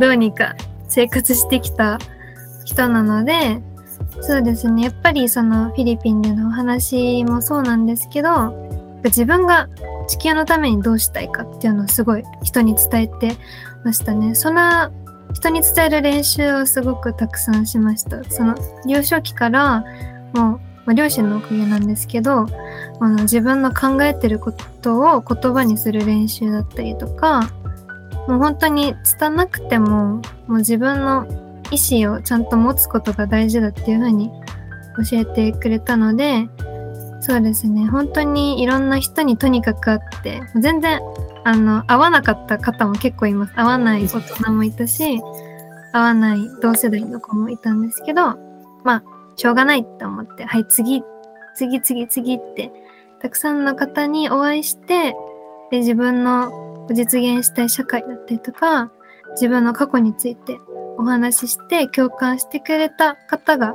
[0.00, 0.56] どうにか
[0.88, 1.98] 生活してきた
[2.64, 3.62] 人なので、
[4.22, 8.54] そうですね、やっぱりそのフィリピンでのお話もそうなんですけど、
[9.04, 9.68] 自分が
[10.08, 13.36] 地球のためにどうしたいかっていうのをすごい人に伝えて
[13.84, 14.34] ましたね。
[14.34, 14.90] そんな
[15.36, 18.24] 人に伝える練習をすごくたくさんしました。
[18.30, 18.54] その
[18.86, 19.84] 幼少期から
[20.32, 22.46] もうまあ、両親のおかげなんですけど
[23.00, 27.50] あの自分の考えてることを言葉にする練習だったりとか
[28.28, 31.26] もう本当に拙なくてももう自分の
[31.72, 34.30] 意思をちゃんと持つことが大事だっていうふうに
[35.10, 36.48] 教えてくれたので
[37.26, 37.86] そうですね。
[37.86, 41.00] 本当にいろんな人にとにかく会って全然
[41.44, 43.54] あの会わなかった方も結構います。
[43.54, 45.20] 会わない大人もいたし
[45.92, 48.36] 会わない同世代の子もいたんですけど
[48.84, 51.02] まあしょうがないって思って、はい、次、
[51.54, 52.72] 次、次、次って、
[53.20, 55.14] たくさんの方にお会いして、
[55.70, 58.90] で、自分の実現したい社会だったりとか、
[59.32, 60.58] 自分の過去について
[60.96, 63.74] お話しして共感してくれた方が、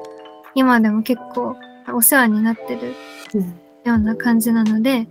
[0.56, 1.56] 今でも結構
[1.94, 2.96] お世話になってる
[3.38, 5.08] ような感じなので、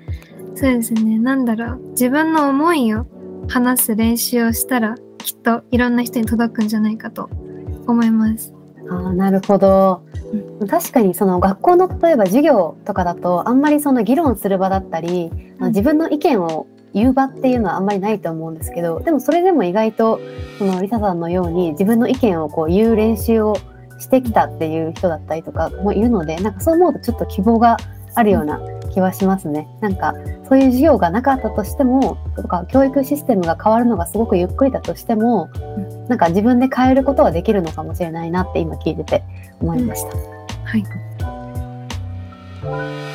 [0.55, 3.07] そうですね、なんだろう、自分の思いを
[3.49, 7.31] 話す練習をしたら、きっといろんな人に届くんじゃないかと
[7.87, 8.53] 思います。
[8.89, 10.03] あなるほど。
[10.69, 15.31] 確かにその学校の例えば授業とかだとあんまりその議論する場だったり、
[15.61, 20.21] うん、自分の意見を言う場っていうのはあんまりないと思うんですけどでもそれでも意外と
[20.59, 23.57] そのリサさんのように自分の意見をこう言う練習を
[23.99, 27.77] してきたっていう人だったりとかもいるのでなんかそう思うとちょっと希望が
[28.15, 28.61] あるような
[28.93, 29.69] 気はしますね。
[29.81, 30.15] なんか
[30.49, 35.49] そういう授業がなかったとしてもとか教育システムが変わるのがすごくゆっくりだとしても
[36.09, 39.23] なんか自分で変えることはできるのかもしれないなって今聞いてて
[39.61, 40.17] 思いました。
[40.17, 40.25] うん、
[40.65, 40.77] は
[43.07, 43.10] い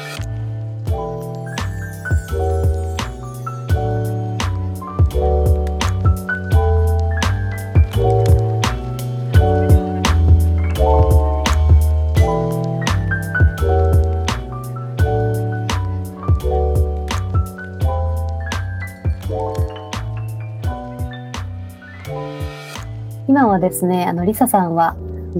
[23.70, 24.96] ですね、あの、リサさんは、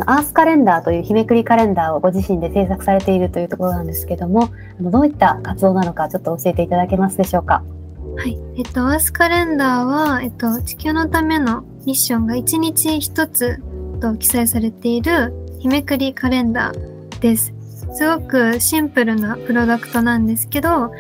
[0.08, 7.64] アースカレンダーという日めくりカレンダーをご自身で制作されているというところなんですけども、あのどういった活動なのかちょっと教えていただけますでしょうか？
[8.18, 8.38] はい。
[8.58, 13.62] えっと、アースカレンダーは、えっと、地球のためのミッションが1日1つ
[14.02, 17.54] と記載されている日めくりカレンダーです。
[17.94, 20.92] すごくシンプルなプロダクトなんですけど、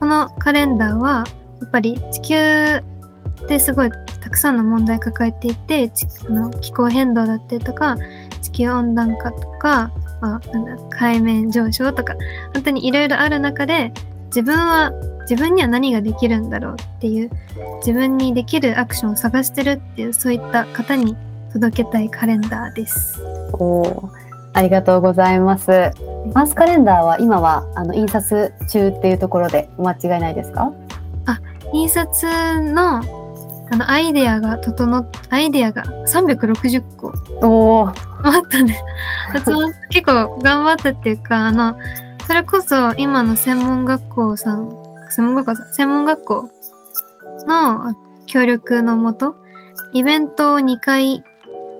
[0.00, 1.24] このカレンダーは、
[1.62, 3.90] やっぱり地球ってすごい
[4.24, 5.92] たくさんの問題抱えていて
[6.26, 7.96] あの気候変動だったりとか
[8.40, 9.90] 地球温暖化とか、
[10.22, 12.14] まあ、なんだ海面上昇とか
[12.54, 13.92] 本当にいろいろある中で
[14.26, 14.92] 自分は
[15.28, 17.30] 自分には何ができるんだろうっていう
[17.80, 21.16] 自分にできるアクションを探してるっていうそういった方に
[21.52, 23.22] 届けたいカレンダーです。
[23.52, 24.08] お
[24.54, 25.90] ありがとうございます。
[26.32, 30.72] マースカレンダーは今はあの印刷中っていうところでお間違いないですか？
[31.26, 31.40] あ
[31.74, 33.02] 印刷の
[33.74, 37.12] あの、アイデアが整っ、アイデアが360個。
[37.42, 37.88] おお。
[37.88, 37.94] あっ
[38.48, 38.80] たね。
[39.90, 41.76] 結構頑張ったっていうか、あの、
[42.24, 44.70] それこそ今の専門学校さん、
[45.10, 46.50] 専門学校さん、専門学校
[47.48, 47.94] の
[48.26, 49.34] 協力のもと、
[49.92, 51.24] イベントを2回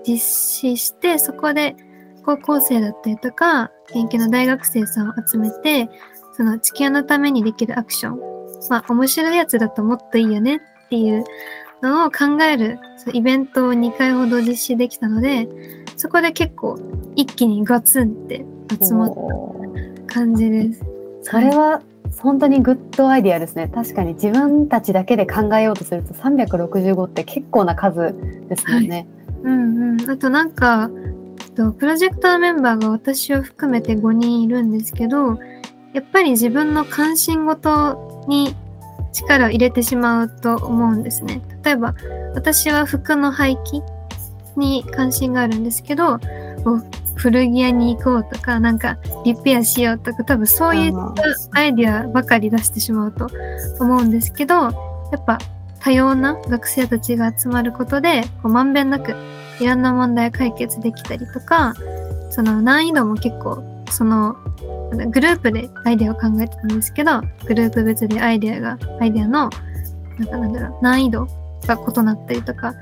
[0.05, 1.77] 実施して、そこで
[2.25, 5.89] 高校生だったりとか、研究の大学生さんを集めて、
[6.33, 8.19] その地球のためにできるアクション、
[8.69, 11.23] まあ面白いやつだともっといいよねっていう
[11.81, 12.79] のを考える
[13.13, 15.47] イベントを2回ほど実施できたので、
[15.97, 16.79] そこで結構
[17.15, 18.45] 一気にガツンって
[18.81, 19.13] 集まっ
[20.07, 20.83] た感じです。
[21.21, 21.81] それは
[22.19, 23.67] 本当にグッドアイディアですね。
[23.73, 28.15] 確かに自分たちだけで考えようとすると365って結構な数
[28.47, 29.07] ですよね。
[29.43, 30.09] はい、うんうん。
[30.09, 30.89] あとなんか、
[31.55, 35.37] プロジェクターメンバーが私を含めて5人いるんですけど、
[35.93, 38.55] やっぱり自分の関心事に
[39.15, 41.41] 力を入れてしまうと思うんですね。
[41.63, 41.95] 例えば、
[42.33, 43.81] 私は服の廃棄
[44.57, 46.19] に関心があるんですけど、
[47.15, 53.29] 古着屋に行こうとか、なんかリペアしようとか、多分そういったアイディアばかり出してしまうと
[53.79, 55.37] 思うんですけど、やっぱ
[55.79, 59.15] 多様な学生たちが集まることで、こうまんべんなく
[59.59, 61.73] いろんな問題解決できたりとか、
[62.31, 64.35] その難易度も結構、その
[64.95, 69.49] グループでアイデアを考えてたんですけど、グループ別でアイデアが、アイデアの、
[70.19, 71.27] なんかなんだろう、難易度
[71.67, 72.73] が異なったりとか、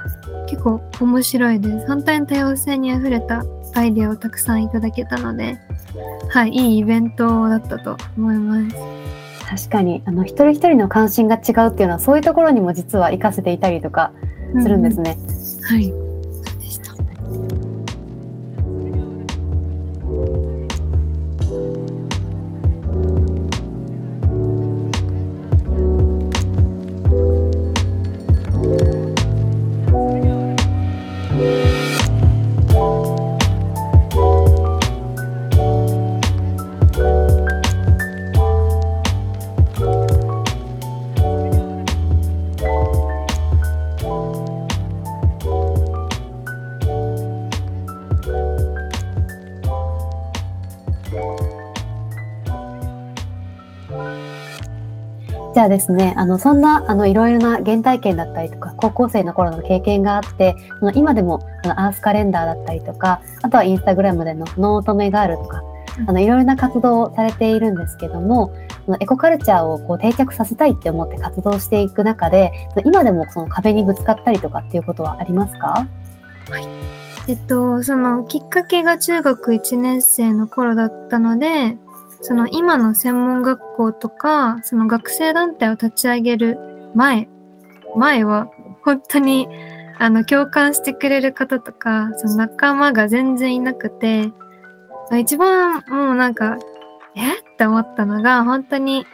[0.48, 1.88] 結構面白いです。
[1.88, 3.44] 反対の多様性にあふれた
[3.76, 5.58] アイデアをたくさんいただけたので、
[6.30, 8.76] はい、いいイベントだったと思います。
[9.50, 14.12] 確かにあの一人一人の関心が違うっていうのはそういうところにも実は活かせていたりとか
[14.62, 15.18] するんですね。
[15.60, 15.94] うん、はい
[16.70, 65.64] じゃあですね、あのそんなあのいろいろな原体験だったりとか、高校生の頃の経験があって、あの今でもあのアースカレンダーだったりとか、あとはインスタグラムでのノートメガールとか、
[66.08, 68.54] あのいろいろな活動をされているんですけども、
[68.88, 72.52] のエコカルチャーをこう定着させたいって思って活動していく中で、
[72.86, 75.88] 今でもその壁にぶつかったりとかっていうことはありますか？
[76.50, 76.68] はい。
[77.30, 81.78] えっと、そのきっかけが中学1年生の頃だったので、
[82.24, 86.58] その今の専門学校とか、その学生団体を立ち上げる
[86.96, 87.28] 前、
[87.98, 88.50] 前は
[88.84, 89.48] 本当に
[90.00, 94.32] あの共感してくれる方とか、その仲間が全然いなくて、
[95.20, 96.58] 一番もうなんか、
[97.16, 97.40] え？
[97.40, 99.06] って思ったのが、本当に、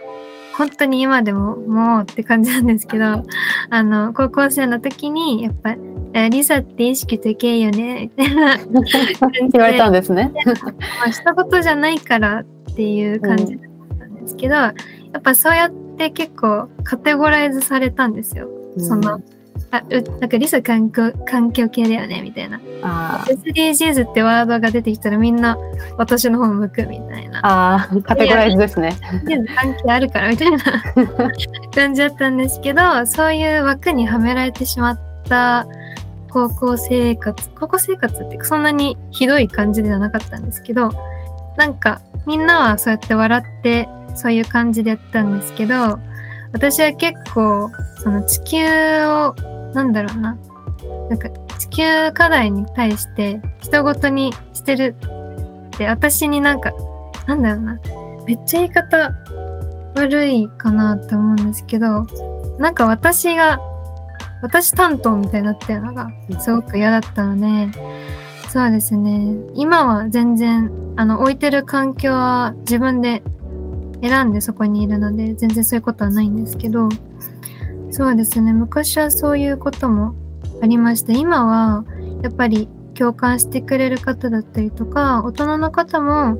[0.55, 3.23] 本当に今でももうって感じなんですけど、
[3.71, 5.75] あの、高校生の時に、やっぱ、
[6.13, 8.57] えリサって意識高いよね、みたいな
[9.51, 10.31] 言われたんですね。
[11.01, 12.45] まあ、したことじゃないからっ
[12.79, 14.73] ていう感じだったんですけど、うん、や
[15.17, 18.47] っぱそうやって結構カテゴライズされたんですよ。
[18.47, 19.21] うん、その
[19.71, 22.61] あうなんかリス環境環境系だよねみたいな。
[23.27, 25.57] SDGs ってワードが出てきたらみんな
[25.97, 27.45] 私の方向くみたいな。
[27.45, 28.95] ああ、カテゴライズですね。
[29.57, 30.57] 関係あるからみたいな
[31.75, 35.67] 感じだったんですけど、そういう枠にはめられてしまった
[36.31, 40.91] 高校生活、高校生活ってそんなにひどい感じではなかったんですけど、
[41.57, 45.99] なんかみんなはそうやって笑ってそういう感じでやったんですけど、
[46.53, 47.69] 私は結構
[48.03, 48.65] その地球
[49.05, 49.35] を
[49.73, 50.37] なんだろうな。
[51.09, 54.95] なんか地球課題に対して人ごとにしてる
[55.75, 56.71] って私になんか、
[57.27, 57.79] なんだろうな。
[58.25, 59.11] めっちゃ言い方
[59.95, 62.05] 悪いかなって思うんですけど、
[62.59, 63.59] なんか私が、
[64.41, 67.71] 私担当みたいになってるのがすごく嫌だったので、
[68.49, 69.35] そうですね。
[69.53, 73.21] 今は全然、あの、置いてる環境は自分で
[74.01, 76.89] 選んでそこにいるので、全然そういうことはないんですけど、
[77.91, 78.51] そうですね。
[78.51, 80.15] 昔はそういうことも
[80.63, 81.13] ありました。
[81.13, 81.85] 今は、
[82.23, 86.35] やっぱり共感してくれる方だったりとか、大人の方も、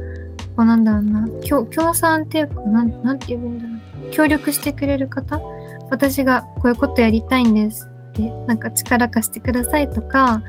[0.56, 4.12] こうなんだろうな、協賛っていうか、なん、なんて言うんだろう。
[4.12, 5.40] 協力してくれる方
[5.92, 10.42] 私がこういうことやりたいんですって、なんか力貸してくださいとか、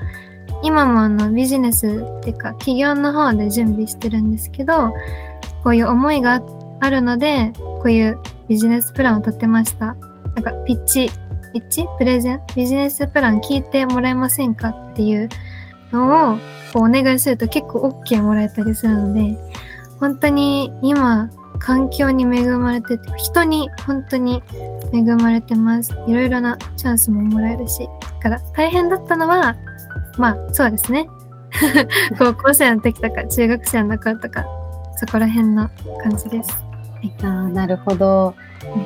[0.62, 4.92] 今もあのビジネスっていうか企業の方で準備してるんですけど、
[5.62, 6.42] こういう思いが
[6.80, 9.86] あるので、こういうビジネスプランを立てました。
[9.86, 11.10] なんかピッチ、
[11.52, 11.86] ピッチ？
[11.98, 12.40] プレゼン？
[12.54, 15.28] ビジネスプラン聞いてもらえませんかっていう
[15.92, 16.38] のを
[16.72, 19.36] こうお願いすると結構 OK もらえたりするので、
[19.98, 24.42] 本当に今、環境に恵まれてて、人に本当に
[24.94, 25.92] 恵まれてます。
[26.06, 27.86] いろいろなチャンスももらえるし。
[28.00, 29.56] だから大変だったのは、
[30.18, 31.08] まあそうですね。
[32.18, 34.44] 高校生の時とか中学生の頃とか、
[34.96, 35.68] そこら辺の
[36.02, 36.64] 感じです。
[37.22, 38.34] あーなるほど。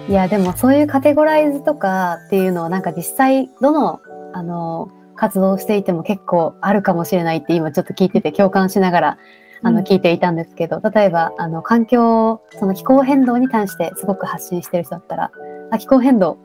[0.09, 4.01] いや、でもそういうカテゴライズとかっていうのはなんか実際どの、
[4.33, 9.19] あの、活動をしていても結構あるかもしれないって今ちょっと聞いてて 共感しながら
[9.63, 15.31] あうんの聞いていたんですけど、例えばあの環境、その気候変動に関してすごく発信してる人だったら、
[15.71, 16.39] あ、気候変動、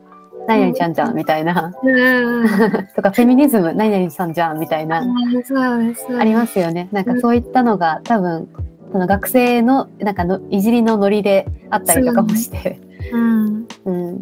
[0.50, 2.48] 何々ちゃんじゃんみたいな、うん。
[2.96, 4.98] とかフェミニズム、何々さんじゃんみたいな。
[5.00, 6.90] ありますよね。
[6.92, 8.50] なんかそういったのが多分、
[8.92, 12.80] その学生のなんかのいじりのノリであったりとかもして。
[13.12, 13.68] うん。
[13.86, 14.22] うん。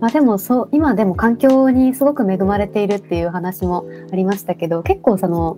[0.00, 5.56] まあでもそう、今でも環境にすごく恵まれているっていう話もありましたけど、結構その、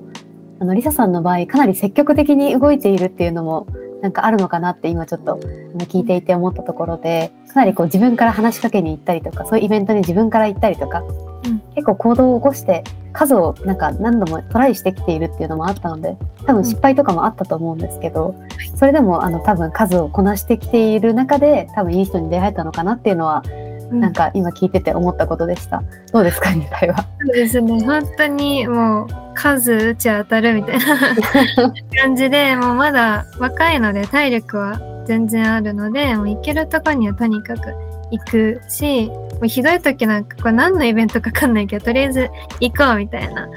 [0.60, 3.66] あの、リサさんの場合、かなり積極的に動いているっていうのも、
[4.02, 5.40] なんかあるのかなって今ちょっと
[5.78, 11.60] 聞いていて思ったところで、かなりこう自分から話しかけに行ったりとか、そういうイベントに自分から行ったりとか、うん。
[11.74, 18.34] 結構行動を起こして、数をなんか何度もトライしてきているっていうのもあったので、多分失敗とかもあったと思うんですけど、
[18.76, 23.42] それでもあの多分数をこなしてきている中で、多分いい人に出会えたのかなっていうのは、
[23.90, 25.82] なんか今聞いてて思ったことでした。
[26.12, 27.06] どうですか、2回は？
[27.24, 27.80] そうですね。
[27.84, 30.84] 本当にもう数打ち当たるみたいな
[32.02, 37.74] 感じで、もうまだ若いので体力は全然あるので、もう行けるとこにはとにかく
[38.10, 42.30] 行くし、もうひどい時なんかこれ何のイベントかわかんないけど、とりあえず
[42.60, 43.48] 行こうみたいな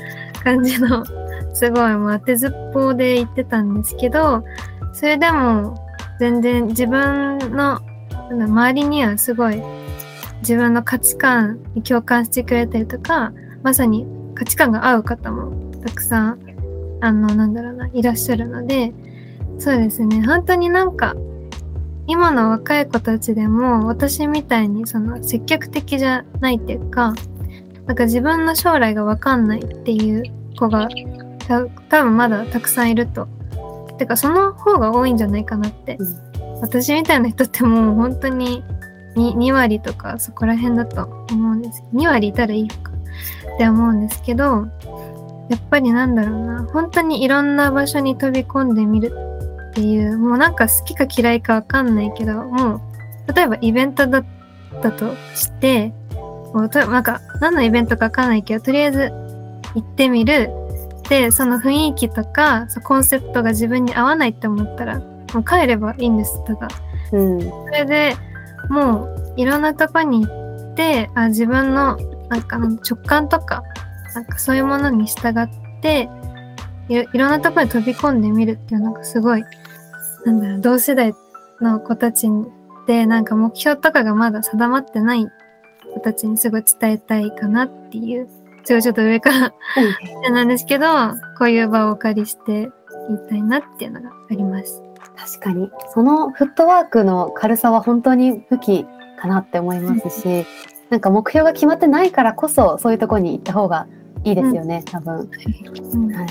[0.43, 1.03] 感じの、
[1.53, 4.43] すごいもう当てずっぽうで行ってたんですけど、
[4.93, 5.75] それでも
[6.19, 7.79] 全然自分の
[8.29, 9.61] 周りにはすごい
[10.41, 13.31] 自分の価値観に共感してくれたりとか、
[13.63, 15.51] まさに価値観が合う方も
[15.85, 16.39] たくさん、
[17.01, 18.93] あの、なんだろうな、いらっしゃるので、
[19.59, 21.15] そうですね、本当になんか、
[22.07, 27.13] 今の若い子たちでも私みたいにその積極的じゃないっていうか、
[27.85, 30.23] なんか自分の将来がわかんないっていう
[30.57, 30.89] 子が
[31.47, 33.27] た多分まだたくさんいると。
[33.97, 35.97] てかその方が多いんじゃないかなって。
[36.61, 38.63] 私みたいな人ってもう本当に
[39.15, 42.91] 2, 2割とかそこら辺だと思うんです2割いたらいいのか。
[43.55, 44.67] って思うんですけど
[45.49, 46.63] やっぱりなんだろうな。
[46.71, 49.13] 本当にいろんな場所に飛び込んでみる
[49.71, 52.75] っていうもうなんか好きか嫌いかわかんないけども
[53.27, 54.25] う例えばイベントだっ
[54.81, 55.93] たとして
[56.53, 59.11] もうとなんか何のイベントかわかんないけどとりあえず
[59.75, 60.49] 行ってみる。
[61.09, 66.41] でその雰囲気とかそうコンセプトが自分に合わないって思ったらもう帰ればいいんです。
[66.45, 66.69] ただ。
[67.11, 67.41] うん。
[67.41, 68.15] それで
[68.69, 71.97] もういろんなとこに行ってあ自分の
[72.29, 73.63] なんか直感とか
[74.13, 76.09] なんかそういうものに従って
[76.89, 79.43] いろいろんなとこに飛び込んでみるっていうのがすごい
[80.25, 81.13] なんだろう同世代
[81.61, 82.27] の子たち
[82.87, 85.27] でなんか目標とかがまだ定まってない
[85.93, 88.27] 子たちにすごい伝えたいかなっていう
[88.63, 89.53] すごいちょっと上から
[90.31, 90.85] なんですけど
[91.37, 92.71] こういう場をお借りして
[93.07, 94.90] 言いたいなっていうのがあります。
[95.21, 95.69] 確かに。
[95.93, 98.85] そのフットワークの軽さは本当に武器
[99.19, 100.47] かなって思いますし、
[100.89, 103.87] なんか目標が決まってないからこそ、そういうところに行った方が
[104.23, 105.29] いいですよね、多分。
[105.93, 106.27] うんはい。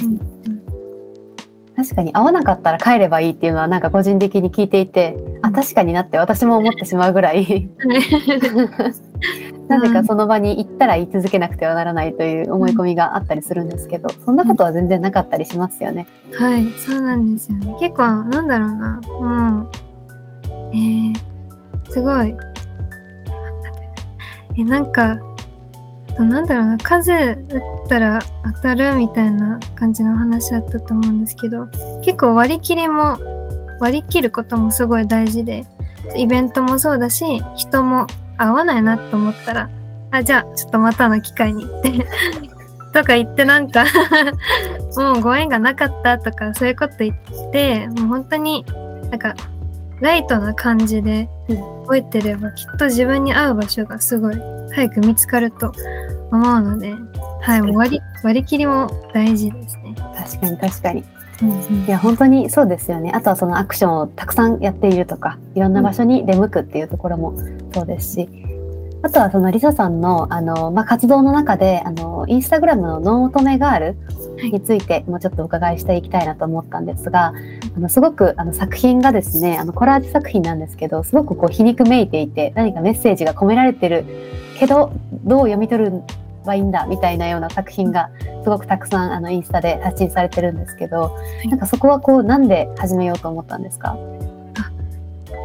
[1.76, 7.70] 確かに合わなかったら帰ればいいっていうのはなんか個人的に聞いていて、あ、確かになって私も思ってしまうぐらい、
[9.70, 16.08] なぜかその場に行ったら言い続けなくてはならないという思い込みがあったりするんですけど、そんなことは全然なかったりしますよね。
[16.34, 17.76] はい、そうなんですよね。
[17.78, 19.70] 結構、なんだろうな、もう、
[20.72, 21.14] えー、
[21.88, 22.34] すごい、
[24.58, 25.20] え、なんか、
[26.18, 28.18] なんだろうな、数打ったら
[28.56, 31.68] 当たるみたいな感じの話だったと思うんですけど、
[32.02, 33.18] 結構割り切りも、
[33.78, 35.64] 割り切ることもすごい大事で、
[36.16, 38.08] イベントもそうだし、人も
[38.42, 39.70] 合わないなと思ったら、
[40.10, 42.06] あ、じゃあ、ちょっとまたの機会に行って、
[42.92, 43.84] とか言ってなんか
[44.96, 48.66] もうご縁がなかったとかそういうこと言ってもう本当に
[49.10, 49.34] なんか
[50.00, 51.28] ライトな感じで
[51.86, 54.36] 動いてればきっと自分に合う場所がすごい
[54.74, 55.72] 早く見つかると
[56.32, 56.94] 思うので、
[57.42, 59.94] はい、割り割り切りも大事ですね。
[60.16, 61.04] 確かに確かに。
[61.42, 63.12] うんいや本当にそうですよね。
[63.14, 67.34] あとはそのアクションをたくさんやっているとか、いろんな場所に出向くっていうところも
[67.72, 68.28] そうですし、
[69.02, 73.96] あとはそのリサさんのあの、まあ、活動の中であのインスタグラムのノートメガール
[74.42, 77.32] についてもうちょっとお伺いしていきたいなと思ったんですが、
[77.76, 84.04] あのすごくあの作品がですね、あのコラージュ作品なんですけど、すごくこう皮肉めいていて、何かメッセージが込められてる
[84.58, 84.92] けど、
[85.24, 86.02] どう読み取る
[86.44, 88.10] ばいいんだみたいなような作品が
[88.42, 93.96] すごくたくさんあのインスタで発信されてるんですけど、いなんかそこはこうなんで始めようと思ったんですか？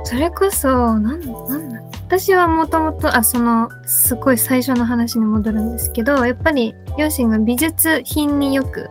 [0.03, 0.67] それこそ
[0.99, 8.89] なんなんだ私はもともとあそのすごい最初の話に戻るんですけどやっぱり両親が美術品によく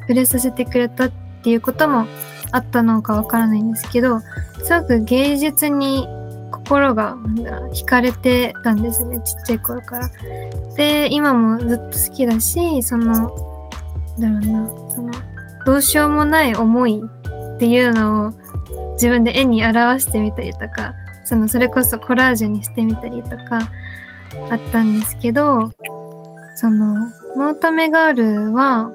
[0.00, 1.10] 触れさせてくれたっ
[1.42, 2.06] ていうことも
[2.50, 4.18] あったのかわからないんですけど
[4.64, 6.08] すごく芸術に
[6.66, 10.10] 心がなん惹かれてたんですねちっちゃい頃から。
[10.76, 13.30] で今もずっと好きだしその
[14.18, 15.12] なんだろうなその
[15.64, 17.00] どうしようもない思い
[17.56, 18.32] っていうのを
[18.94, 20.94] 自分で絵に表してみたりとか
[21.24, 23.70] そのそれこそコラージュにしてみたりとか
[24.50, 25.70] あったんですけど
[26.56, 27.06] その
[27.36, 28.14] ノータメガー
[28.48, 28.90] ルは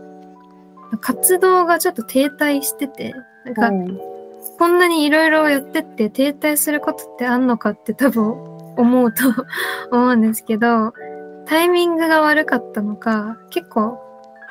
[0.99, 3.15] 活動がちょっと停滞してて
[3.45, 4.10] なんか、うん
[4.61, 8.31] こんなにいろいろやってって停滞することってあんのかって多分
[8.77, 9.23] 思うと
[9.91, 10.93] 思うんですけど、
[11.47, 13.97] タイミングが悪かったのか、結構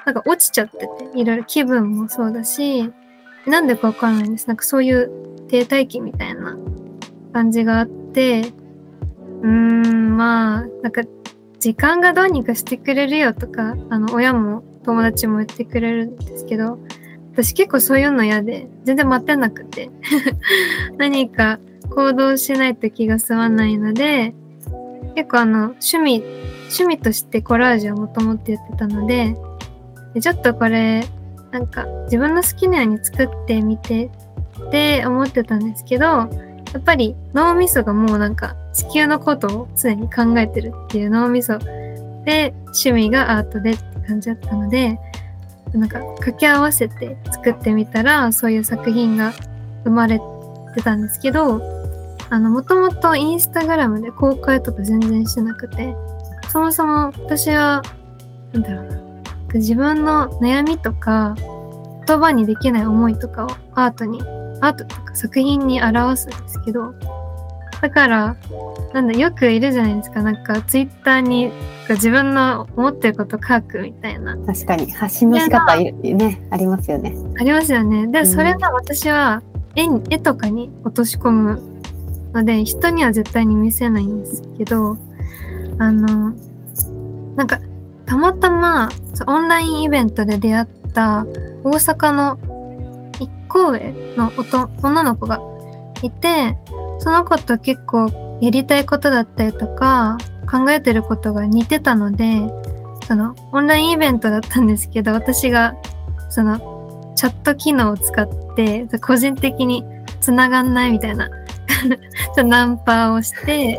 [0.05, 2.93] なんか落ちちゃってて、いろいろ気分もそうだし、
[3.47, 4.49] なんでかわからないんです。
[4.49, 5.09] なんかそういう
[5.47, 6.59] 停滞期みたいな
[7.33, 8.53] 感じがあって、
[9.43, 11.03] うーん、まあ、なんか
[11.61, 16.81] 時間がどうにかしてくれるよとか、あの、親も友達も言ってくれるんですけど、
[17.43, 19.91] 私結構そういうの嫌で、全然待てなくて、
[20.99, 24.35] 何か行動しないと気が済まないので、
[25.15, 26.23] 結構あの、趣味、
[26.65, 29.35] 趣味としてコラージュをもともとやってたので、
[30.13, 31.05] でちょっとこれ、
[31.51, 34.11] なんか自分の好きなように作ってみて
[34.67, 36.29] って思ってたんですけど、や
[36.79, 41.59] っぱり脳みそがもうなんか地球のことを常に考えてるっていう脳みそ
[42.25, 44.99] で趣味がアートでって感じだったので、
[45.73, 49.33] なんか掛け合わせて作ってみたらそういう作品が
[49.85, 50.21] 生まれ
[50.75, 51.61] てたんですけど
[52.29, 55.95] あのもともとインスタグラムで公開とか全然してなくて
[56.51, 57.83] そもそも私は
[58.53, 59.01] なんだろうな
[59.55, 61.35] 自分の悩みとか
[62.07, 64.21] 言葉にできない思いとかをアートに
[64.61, 66.95] アートとか作品に表すんですけど
[67.81, 68.37] だから
[68.93, 71.51] なんだよくいるじゃないですかなんかツイッターに
[71.89, 77.17] 自分の思ってること書くみたいな確かに発信の仕方ねありますよね。
[77.39, 78.07] ありますよね。
[78.07, 79.43] で、うんそれが私は
[79.75, 81.71] 絵に絵とかに落とし込む
[82.33, 84.97] ので、人には絶対に見せないんですけど、
[85.79, 86.33] あの、
[87.37, 87.61] なんか、
[88.07, 88.89] たまたま
[89.27, 91.25] オンラインイベントで出会った
[91.65, 92.39] 大阪の
[93.21, 95.41] 一個上のおと女の子が
[96.03, 96.57] いて、
[97.01, 100.17] その子と結構やりたいことだったりとか、
[100.51, 102.43] 考えてることが似てたので、
[103.07, 105.75] そのオンラインイベントだったんですけど、私が
[106.29, 109.85] そのチャット機能を使って個人的に
[110.21, 111.29] 繋がんないみたいな
[112.43, 113.79] ナンパをして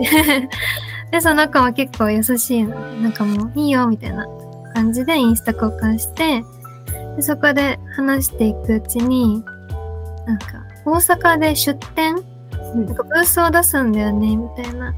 [1.12, 4.28] でその子は結構優しいのでなんかもういいよみたいな
[4.74, 6.44] 感じでインスタ交換して
[7.16, 9.44] でそこで話していくうちに
[10.28, 12.24] なんか大阪で出店
[12.76, 14.94] なんかブースを出すんだよねみたいな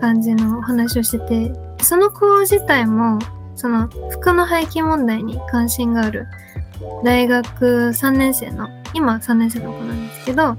[0.00, 1.52] 感じのお話をしてて
[1.82, 3.18] その子自体も
[3.56, 6.26] その服の廃棄問題に関心がある
[7.04, 10.56] 大学3年生の今3年生の子なんですけどあ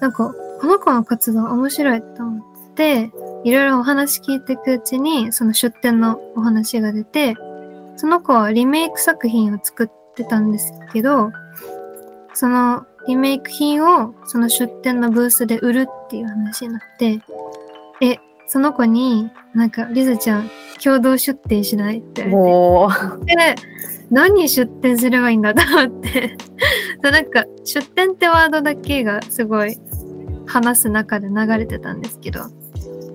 [0.00, 3.10] なんかこの子の活動面白いと思って
[3.44, 7.36] いろいろお話聞いていくうちにその出展のお話が出て
[7.96, 11.30] その子はリメイク作品を作ってたんですけど
[12.34, 17.20] そのリメイク品をその出展のブースで売るっていう話になって
[18.00, 23.36] えその子になんかリズちゃん共同出店しないって言われて。
[23.36, 23.54] で、
[24.10, 26.36] 何出店すればいいんだと思って。
[27.02, 29.78] なんか、出店ってワードだけがすごい
[30.46, 32.40] 話す中で流れてたんですけど、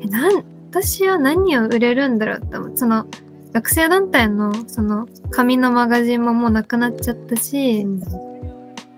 [0.02, 3.06] え、なん、私は何を売れるんだろうと思って、その、
[3.54, 7.86] 学生団体のその紙のマガジンももうなくなっちゃったし、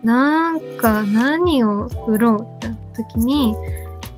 [0.06, 3.56] なんか何を売ろうって時に、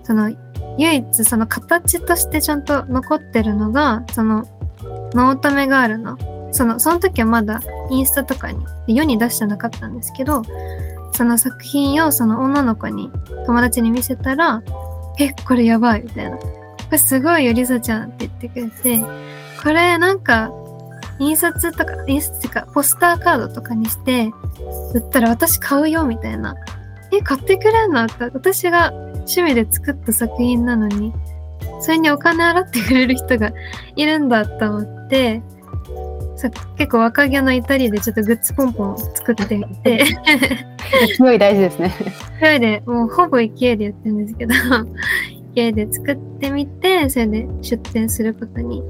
[0.04, 0.30] その
[0.78, 4.46] 唯一その形としてちゃんと残ってるのが、その
[5.14, 6.18] ノートメガールの、
[6.52, 10.44] その、その時はまだインスタとかに世に出してなかったんですけど、
[11.14, 13.10] その作品をその女の子に
[13.46, 14.62] 友達に見せたら、
[15.20, 16.38] え、これやばいみたいな。
[16.38, 16.44] こ
[16.92, 19.06] れすごいよ、リサちゃんって言ってくれて、
[19.64, 20.52] これなんか、
[21.20, 24.32] 印刷とか、印刷っていうか、ポスターカードとかにして、
[24.93, 26.55] 売ったら私買うよ、みたいな。
[27.11, 31.13] え、買ってくれんのって、私が趣味で作った作品なのに、
[31.82, 33.51] それにお金払ってくれる人が
[33.95, 35.41] いるんだと思って、
[36.36, 40.05] さ結構若気の至りでちょっとグッズポンポン作ってみて、
[41.18, 41.93] 勢い大事ですね。
[42.39, 44.53] 勢いで、もうほぼ勢いでやってるんですけど、
[45.55, 48.84] 勢いで作ってみて、それで出店することに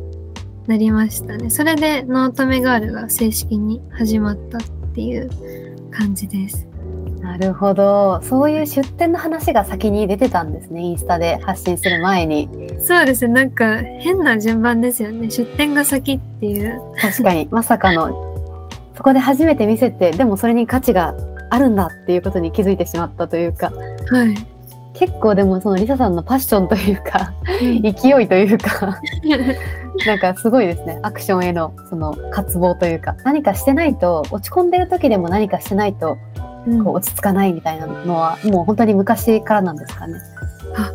[0.67, 1.49] なりましたね。
[1.49, 4.61] それでノートメガールが正式に始まったっ
[4.93, 5.29] ていう
[5.91, 6.67] 感じです。
[7.21, 8.21] なるほど。
[8.21, 10.81] そういう出店の話が先に出てたんですね。
[10.81, 12.49] インスタで発信する前に。
[12.79, 15.29] そうですね、なんか変な順番ですよね。
[15.29, 16.79] 出店が先っていう。
[16.99, 21.15] 確かに、 まさかの、そこで初めて見せて、でもそれに価値が
[21.49, 23.71] あるんだっていうことに気づいてしまったというか、
[24.09, 24.56] はい。
[24.99, 28.99] 結構でもそのリサさんのパッションというか勢いというか
[30.05, 30.99] なんかすごいですね。
[31.03, 36.17] アクションへのその渇望というか何かしてないと落ち込んでる時でも何かしてないと
[36.83, 40.19] こう落ち着かないみたいなのはもう本当に昔からなんですかね。
[40.75, 40.91] あ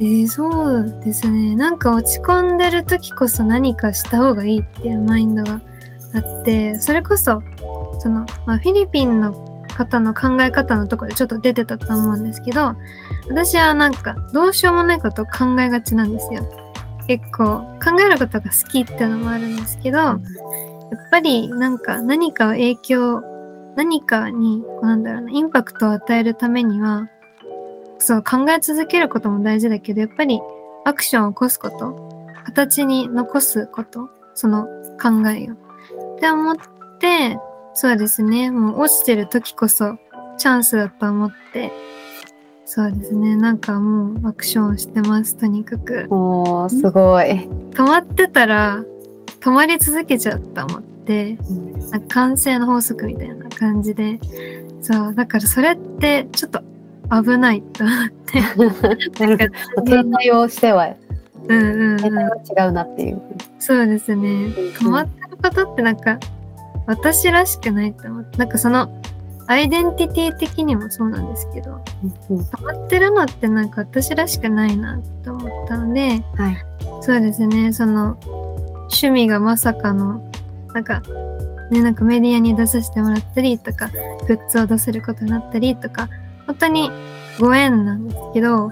[0.00, 1.56] えー、そうですね。
[1.56, 5.60] なんか落ち込んでる時こそ何かした方がいいっていうマインドが
[6.14, 7.42] あってそれこそ
[7.98, 9.47] その、まあ、フィリピンの
[9.78, 12.74] 方の考え方のところでちょっと出てたと思うんですけど
[13.28, 16.42] 私はなんかどうしようもないことを考えがちなんですよ。
[17.06, 20.18] 結構考えることが好きっていうのもあるんですけど、やっ
[21.10, 23.22] ぱりなんか何かを影響
[23.76, 27.08] 何かにこうなんだろうなインパクトを与えるためには
[27.98, 30.40] そう考え続けることも大事だけどやっぱり
[30.84, 31.96] アクションを起こすこと
[32.44, 34.64] 形に残すことその
[35.00, 36.56] 考えをって思っ
[36.98, 37.38] て
[37.80, 38.50] そうですね。
[38.50, 39.98] もう落ちてる時こそ
[40.36, 41.70] チャンスだと思って。
[42.64, 43.36] そうですね。
[43.36, 46.08] なんかもうアクションしてますとにかく。
[46.10, 47.48] おーすごい。
[47.70, 48.82] 止まってたら
[49.38, 51.38] 止まり続けちゃうと思って、
[51.92, 54.18] なんか完成の法則みたいな感じで。
[54.82, 56.60] そうだからそれってちょっと
[57.22, 58.40] 危ないと思って。
[59.24, 59.46] なんか
[59.84, 60.96] 停滞をしては
[61.46, 63.22] うんうん、停滞うん、は違うなっていう。
[63.60, 64.48] そうですね。
[64.80, 66.18] 止まってることってなんか
[66.88, 69.00] 私らしくないと思ってなんかその
[69.46, 71.82] アイデンティティ的にもそうなんですけど
[72.30, 76.56] うまってるのってなんか私らしくないなと思ったのではい。
[77.02, 80.30] そうですねその趣味がまさかの
[80.74, 81.02] なんか
[81.70, 83.88] ねなんかメディアに出させてもらったりとか
[84.26, 86.08] グッズを出せることになったりとか
[86.46, 86.90] 本当に
[87.38, 88.70] ご縁なんですけど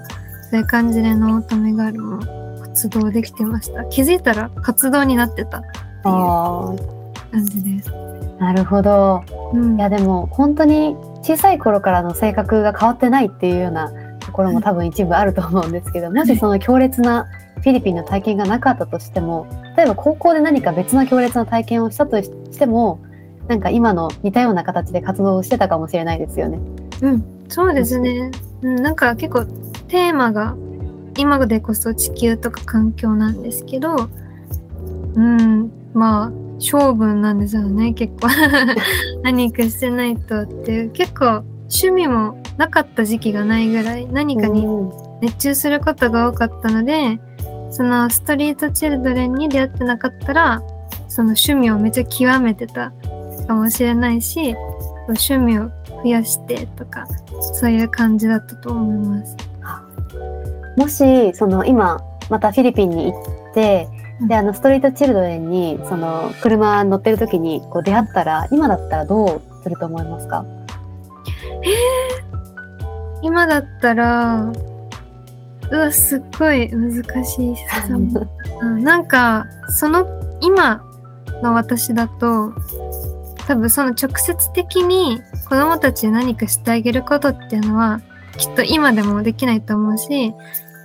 [0.49, 3.85] そういう感じでノートメガールも活動できてました。
[3.85, 5.73] 気づいたら活動になってたっていう。
[6.05, 6.96] あ
[7.31, 9.23] 感じです、ーなるほど。
[9.53, 17.25] うんいやでも本当に小さい頃からの性格が変わってないっていうようなところも多分一部あると思うんですけどもしその強烈な
[17.55, 19.47] フィリピンの体験がなかったとしても
[19.77, 22.99] 例えば高校で何か別の強烈な体験をしたとしても
[23.47, 26.59] なんか今の似たような形で活動をしてたかもしれないですよね。
[27.01, 28.31] うん、そうですね。
[28.61, 29.45] うん、なんか結構
[29.87, 30.55] テーマが
[31.17, 33.95] 今でこそ地球とか環境なんですけど、
[35.15, 38.27] うん、まあ勝負なんですよね、結構。
[39.23, 44.91] 何かしてないとっていう、結構趣味もなかった時期がないぐらい何かにうん
[45.21, 47.19] 熱中することが多かったので、
[47.71, 50.61] そのストリートチルドレンに出会ってなかったら、
[51.07, 52.91] その趣味をめっちゃ極めてた
[53.47, 54.55] かもしれないし、
[55.07, 55.69] 趣味を
[56.03, 57.05] 増やしてとか、
[57.53, 59.35] そういう感じだったと思います。
[60.77, 61.99] もしその今
[62.29, 63.87] またフィリピンに行って
[64.21, 70.45] であのストリートチルドレンにその車乗ってる時にこう出会ったら今だったらどうすると思いますか？
[73.21, 74.51] 今だったら、
[75.71, 78.27] うわ、すっごい難しい質問。
[78.61, 80.07] うんなんか、その、
[80.41, 80.81] 今
[81.43, 82.53] の私だと、
[83.47, 88.01] 多分その直接的に子供たちに何かしてあげることっていうのは、
[88.37, 90.33] きっと今でもできないと思うし、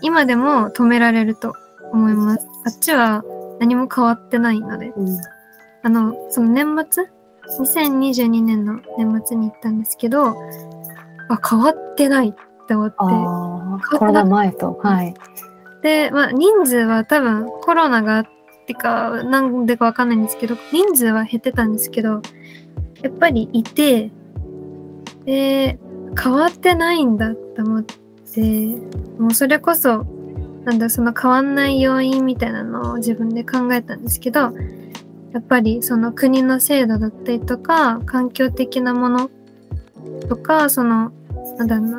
[0.00, 1.54] 今でも止められると
[1.92, 2.46] 思います。
[2.64, 3.22] あっちは
[3.60, 4.92] 何も変わってないので。
[4.96, 5.18] うん
[5.84, 7.04] あの、その年末
[7.58, 10.28] ?2022 年の年末に行ったんですけど、
[11.28, 12.96] あ、変わってないって思って。
[13.98, 15.14] コロナ前とはい。
[15.82, 18.26] で、まあ、人数は多分コロナがあっ
[18.66, 22.22] てか、なんでかわかんないんですけど、人数は減ってたんですけど、
[23.02, 24.12] やっぱりいて、
[25.24, 25.80] で、
[26.20, 28.40] 変わってないんだって思って、
[29.18, 30.06] もうそれこそ、
[30.64, 34.40] なんだ、その変わんない要因みたいなのを自分で考えたんですけど、
[35.32, 39.30] やっぱりその国の制度だったりとか、環境的なもの
[40.28, 41.12] とか、その、
[41.58, 41.98] なんだろうな、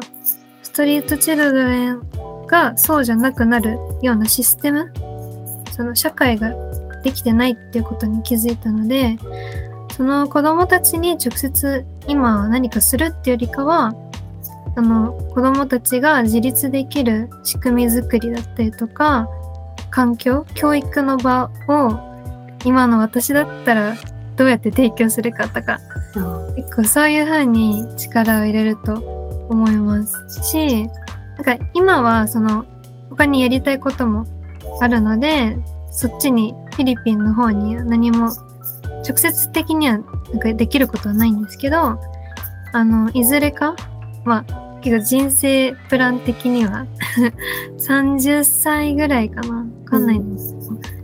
[0.61, 2.01] ストリートチルドレン
[2.47, 4.91] がそうじゃなくなるようなシステム
[5.72, 6.53] その社会が
[7.01, 9.18] できてないっていうことに気づいたので
[9.95, 13.93] その子供たちに直接今何かするっていうよりかは
[14.76, 19.28] その子供たちが自立できる仕組み作りだったりとか
[19.89, 21.99] 環境教育の場を
[22.65, 23.95] 今の私だったら
[24.36, 25.80] どうやって提供するかとか
[26.55, 28.93] 結構そういう風に力を入れると
[29.49, 30.88] 思いますし
[31.38, 32.65] なんか今はその
[33.09, 34.26] 他にやりたいことも
[34.82, 35.57] あるので
[35.91, 38.32] そっちにフィリピンの方には何も
[39.07, 40.03] 直接的にはな
[40.36, 41.99] んかできることはないんですけど
[42.71, 43.76] あのいずれか
[44.26, 46.86] まあ結構人生プラン的には
[47.80, 50.55] 30歳ぐらいかなわかんないんです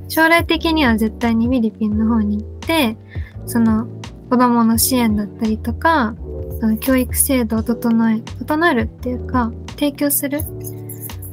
[0.07, 2.97] 将来的には絶対にフィリピンの方に行って
[3.45, 3.87] その
[4.29, 6.15] 子供の支援だったりとか
[6.59, 10.41] その教育制度を整え整えるっていうか提供する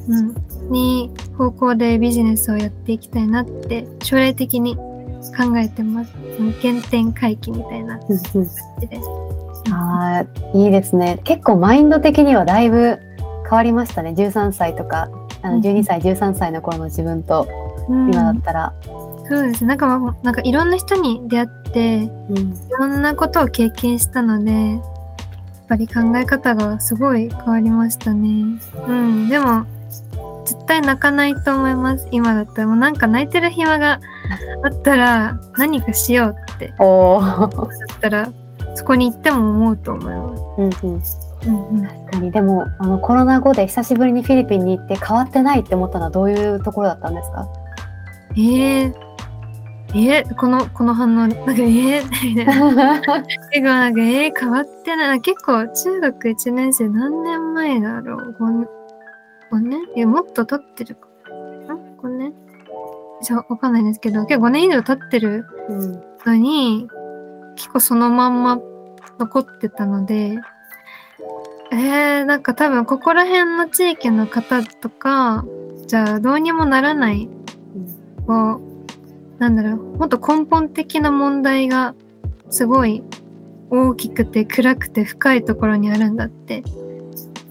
[0.09, 0.35] うん、
[0.71, 6.13] に方向でビジネスをやっていきたいなって将来的に考えてます。
[6.61, 8.99] 原点回帰みたいな感うんうんじで。
[9.71, 11.19] あーいいですね。
[11.23, 12.99] 結構マインド的にはだいぶ
[13.43, 14.11] 変わりましたね。
[14.11, 15.09] 13歳とか、
[15.41, 17.47] あのうん12歳、13歳の頃の自分と
[17.89, 18.73] うん今だったら。
[19.29, 19.65] そうです。
[19.65, 21.97] なんかまあ、なんかいろんな人に出会って、
[22.29, 24.81] うんいろんなことを経験したので、やっ
[25.67, 28.59] ぱり考え方がすごい変わりましたね。
[28.87, 29.27] うん。
[29.29, 29.65] でも、
[30.45, 32.07] 絶対泣かないと思います。
[32.11, 32.67] 今だったら。
[32.67, 33.99] もうなんか泣いてる暇が
[34.63, 38.29] あったら、何かしようって、おー だったら、
[38.77, 40.43] そこに行っても思うと思います。
[40.57, 41.01] うんうん
[41.45, 41.87] うんうん。
[41.87, 47.47] 確かにでもあのコロナ後で久しぶりにフィリピンに行って変わってないって思ったのはどういうところだったんですか？
[48.37, 48.93] えー、
[49.95, 52.03] えー、この、この反応、なんか、えー、
[52.35, 52.99] みたいな。
[53.23, 55.21] 結構なんか、えー、変わってない。
[55.21, 58.35] 結構、中学1年生何年前だろう
[59.51, 61.07] ?5 5年いや、もっと経ってるか。
[61.73, 62.33] ん ?5 年
[63.23, 66.87] じゃあ、わかんないんですけど、結構5年以上経ってるうんのに、
[67.55, 68.59] 結構そのまんま
[69.19, 70.39] 残ってたので、
[71.71, 75.45] えー、なんか多分、ここら辺の地域の方とか、
[75.87, 77.29] じゃあ、どうにもならない
[78.27, 81.95] こう、なんだろう、もっと根本的な問題が
[82.49, 83.03] すごい
[83.69, 86.63] 大きくて暗くて深いところにあるんだって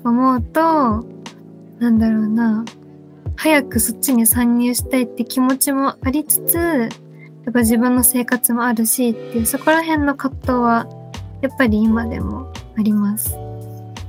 [0.05, 1.07] 思うと、
[1.79, 2.65] なんだろうな、
[3.37, 6.89] 早くそっちに参入したいって気持ちもありつつ、や
[7.51, 10.87] っぱ自分の生活もあるしっていう、そこら辺の葛藤は
[11.47, 13.39] やっぱり今でもあります。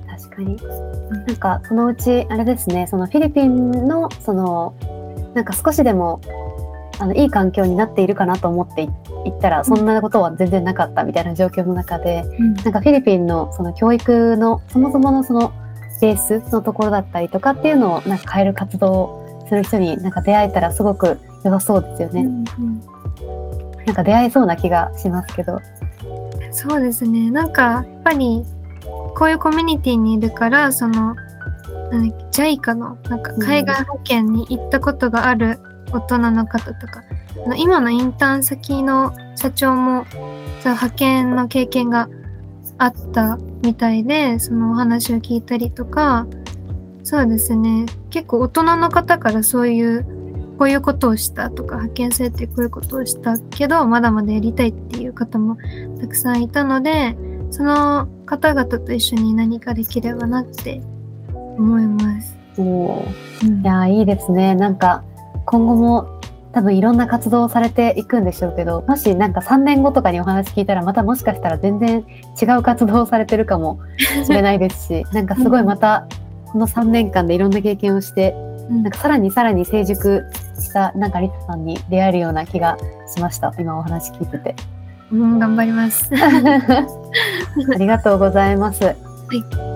[0.07, 0.57] 確かに
[1.27, 4.75] なんかそのうちあれですねそのフィリピンのその
[5.35, 6.19] なんか少しでも
[6.97, 8.87] あのいい環境になっているかなと思ってい
[9.25, 12.23] 行ったらそんなことは全然なかったみたいな状況の中で
[12.63, 15.53] なんかフィリピンのその教育のそもそものその
[16.01, 22.21] ベースのところだったりとかっていうのをなんか変える活動をする人になんか出会えたらすごく良さそうですよね。
[22.21, 22.97] うんうん
[23.85, 25.61] なんか出会えそうな気がしますけど。
[26.51, 27.31] そうですね。
[27.31, 28.43] なんか、やっぱり、
[29.15, 31.15] こういうコミュニティにいるから、その、
[31.91, 35.59] なんだっけ JICA の、なんか、海外保険に行ったことがある
[35.91, 37.03] 大人の方とか、
[37.45, 40.05] あの今のインターン先の社長も、
[40.61, 42.09] その派遣の経験が
[42.77, 46.27] あったみたいで、そのお話を聞いたりとか、
[47.03, 47.85] そうですね。
[48.09, 50.05] 結構大人の方からそういう、
[50.57, 55.57] こういうことをしたとか、派遣されてこういうことをしたけど、まだまだやりたいっていう方も
[55.99, 57.15] たくさんいたので、
[57.51, 60.81] その方々と一緒に何かできればなって
[61.31, 62.35] 思います。
[62.57, 63.05] も
[63.43, 64.55] ううんいやーいいですね。
[64.55, 65.03] なんか
[65.45, 66.19] 今後も
[66.53, 72.03] 多分いろんな活動をされていくんでしょうけど、もしなんか3年後とかにお話聞いたらまたもしかしたら全然
[72.41, 73.79] 違う活動をされてるかも
[74.25, 76.07] しれないですし、なんかすごいまた
[76.51, 78.33] この3年間でいろんな経験をして、
[78.69, 80.25] うんなんかさらにさらに成熟
[80.61, 82.77] したなんかリサさんに出会えるような気が
[83.13, 83.53] しました。
[83.59, 84.55] 今お話聞いてて。
[85.11, 86.09] うん、頑張ります。
[86.13, 88.83] ありがとうございます。
[89.31, 89.66] い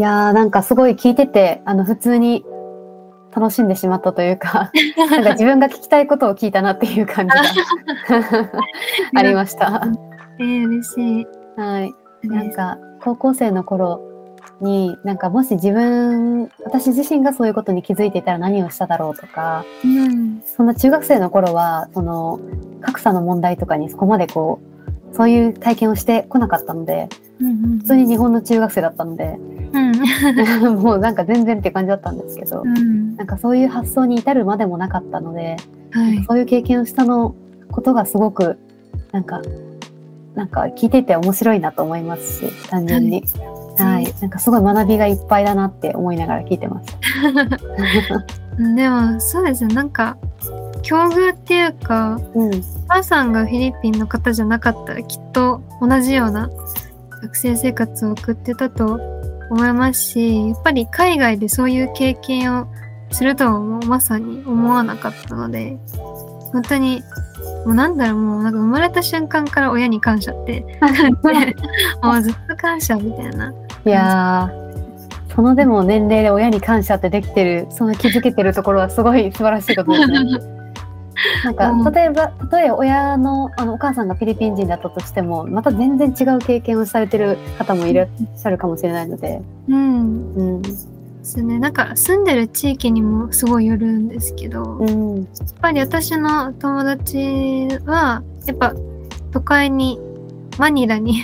[0.00, 2.44] やーなんかすごい聞いててあの普通に
[3.34, 4.70] 楽しんでしまったというか
[5.10, 7.42] なんか自分が聞きたいことを聞いたなっていう感じが
[9.14, 9.86] ありました。
[10.38, 11.26] えー、嬉しい。
[11.56, 14.00] はい、なんか高校生の頃
[14.60, 20.42] になんかもし自分私自身がそういうことに気づいていたら何をしただろうとかうん。
[20.44, 22.40] そんな中学生の頃はその
[22.80, 24.60] 格差の問題とかにそこまでこ
[25.12, 29.38] うそういう体験をしてこなかったのでうん普通に日本の中学生だったので
[29.72, 30.76] うん。
[30.80, 33.16] もうなんか全然って感じだったんですけどうん。
[33.16, 35.56] なんかそういう発想に至るまでもなかったので
[35.90, 36.24] はい。
[36.28, 37.34] そういう経験をしたの
[37.70, 38.58] ことがすごく
[39.12, 39.40] なんか
[40.34, 43.24] なんか聞いていて面白いなと思いますし単純に、
[43.78, 46.98] はいなんかすごい学びがいっぱいだなって思いながら聞いてます。
[48.76, 49.74] でも、そうですね。
[49.74, 50.18] なんか、
[50.82, 56.50] 境遇っていうか、うん、お母さんがフィリピンの方じゃなかったらきっと同じような
[57.22, 59.00] 学生生活を送ってたと
[59.50, 62.68] 思いますしやっぱり海外でそういう経験を
[63.10, 65.76] するとはもうまさに思わなかったので
[66.52, 67.02] 本当に
[67.66, 70.64] もうなんだろうもうなんか生まれた瞬間から親に感謝って
[72.02, 73.52] もうずっと感謝みたいな
[73.84, 80.40] いやーそのでも年齢で親に感謝ってできてるその気づけてるところはすごい素晴らしいことですね。
[81.44, 81.92] なんかうん。
[81.92, 90.34] 例えば例えば親のあのお母さんがフィリピン人だったとしてもまた全然違う経験をされてる方もいらっしゃるかもしれないので、うん。
[90.34, 90.62] うん。
[90.62, 90.70] で
[91.22, 91.58] すね。
[91.58, 95.28] なんか住んでる地域にもすごいよるんですけど、やっうん
[95.60, 98.74] ぱり私の友達は、やっぱ
[99.32, 99.98] 都会に、
[100.58, 101.18] マニラに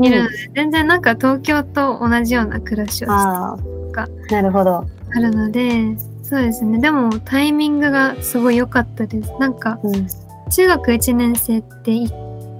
[0.00, 3.56] いるので、全然なんか東京と同じような暮らしをしてあ
[3.92, 5.96] かあなるほど、あるので、
[6.32, 6.78] そうですね。
[6.78, 9.30] でもタイミングがすごい良かったです。
[9.38, 10.06] なんかうん、
[10.50, 12.10] 中学1年生ってい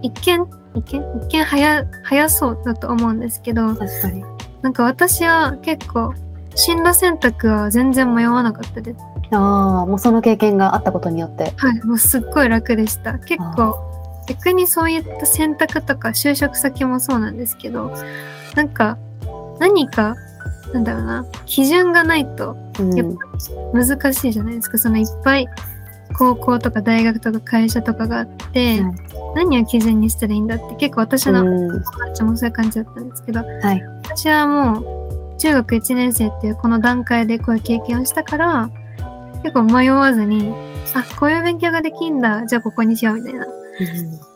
[0.03, 1.03] 一見一見？
[1.27, 4.23] 一見早早そうだと思うんですけど確かに。
[4.61, 6.13] なんか私は結構
[6.55, 8.99] 進路選択は全然迷わなかったです。
[9.31, 11.55] ああもうその経験があったことによって。
[11.57, 13.15] はいもうすっごい楽でした。
[13.21, 13.75] 結構
[14.29, 17.91] 逆にそういった選択とか就職先もそうなんですけど
[18.55, 18.99] なんか
[19.59, 20.15] 何か
[20.73, 21.27] なんだろうな。
[21.47, 22.95] 基準がないとうん。
[22.97, 23.07] やっ
[23.73, 24.79] 難しいじゃないですか。
[24.79, 25.47] そのいっぱい
[26.17, 28.95] 高校とか大学とか会社とかがあって、はい。
[29.35, 30.75] 何を基準にしたらいいんだって。
[30.77, 31.69] 結構私のうん。
[31.83, 33.83] 友達もそういう感じだったんですけどはい。
[34.05, 38.71] 私はもう中学1年生っていうこの段階でこういう経験をしたから
[39.43, 40.53] 結構迷わずに
[40.95, 42.47] あこういう勉強ができんだ。
[42.47, 43.47] じゃあここにしようみたいな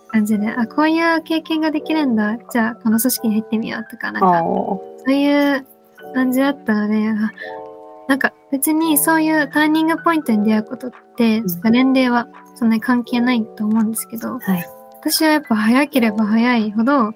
[0.09, 2.37] 感じであこういう経験ができるんだ。
[2.51, 4.43] じゃあこの組織に入ってみようとかなんあかー。
[4.43, 5.66] そういう
[6.15, 7.33] 感じだったので、あ
[8.09, 11.47] なんか別にそういうターニングポイントに出会うことって、ん。
[11.71, 14.67] 年齢はそんなに関係ないと思うんですけど、はい。
[15.01, 17.13] 私はやっぱ早ければ早いほど、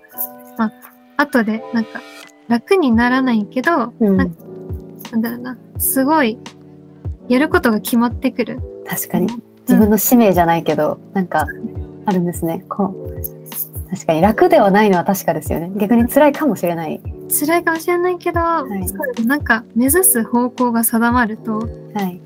[0.57, 0.73] まあ、
[1.17, 2.01] 後でなんか
[2.49, 4.17] 楽にならないけど、うん。
[4.17, 4.37] なん
[5.13, 6.39] なんだろうな、すごい
[7.29, 8.61] やることが決まってくる。
[8.87, 9.29] 確かに。
[9.63, 11.47] 自分の使命じゃないけど、なんか
[12.07, 12.65] あるんですね。
[12.69, 15.71] こう確かに楽ではないのは確かですよね。
[15.77, 17.01] 逆に辛いかもしれない
[17.31, 18.89] 辛いかもしれないけど、い。
[18.89, 21.67] そうですなんか目指す方向が定まると、は
[22.03, 22.21] い、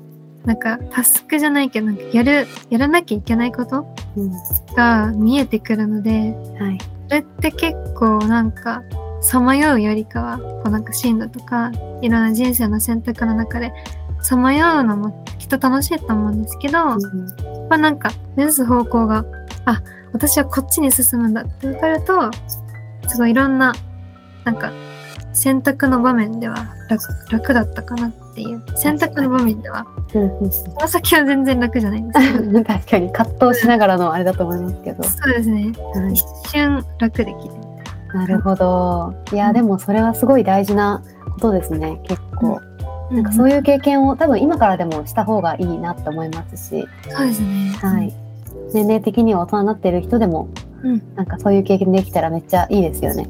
[0.45, 3.87] なんかタスクじゃないけど、なんかやる、やらなきゃいけないこと
[4.17, 4.31] うん。
[4.75, 6.77] が見えてくるので、はい。
[7.07, 8.81] それって結構なんか、
[9.21, 13.71] さまようよりかは、こうなんか進路とか、いろんな人生の選択の中で、
[14.21, 17.69] さまようのもきっと楽しいと思うんですけど、やっうん。
[17.69, 19.23] ぱなんか、目指す方向が、
[19.65, 19.81] あ、
[20.13, 22.31] 私はこっちに進むんだって分かると、
[23.07, 23.73] すごいいろんな、
[24.43, 24.71] なんか、
[25.35, 28.63] 選択の場面では楽楽だったかなっていう。
[28.75, 35.73] 選択の場面では、うんうんこの先は全然楽じゃないんですけど、う ん確かに葛藤しながらのあれだと思いますけど、そうですね。
[35.93, 37.53] はい一瞬楽できる。
[38.13, 39.13] なるほど。
[39.33, 42.61] いや、でもそれはすごい大事なことですね、結構。
[43.11, 47.73] なんかそういう経験を多分今からでもした方がいいなって思いますし、そうですね。
[47.81, 48.13] はい。
[48.73, 50.47] 年齢的には大人になっている人でも、
[50.81, 53.27] うんなんかそういう経験できたらめっちゃいいですよね。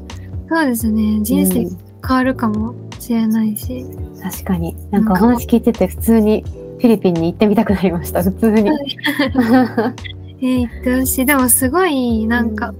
[0.48, 1.20] そうですね。
[1.22, 3.84] 人生うん変わるかもしれないし。
[4.22, 4.76] 確かに。
[4.90, 6.44] なんかお話聞いてて普通に
[6.78, 8.70] フィリピンに行ってみたくなりました、普通に。
[10.40, 11.26] えー、言ってほしい。
[11.26, 12.74] でもすごい、なんか、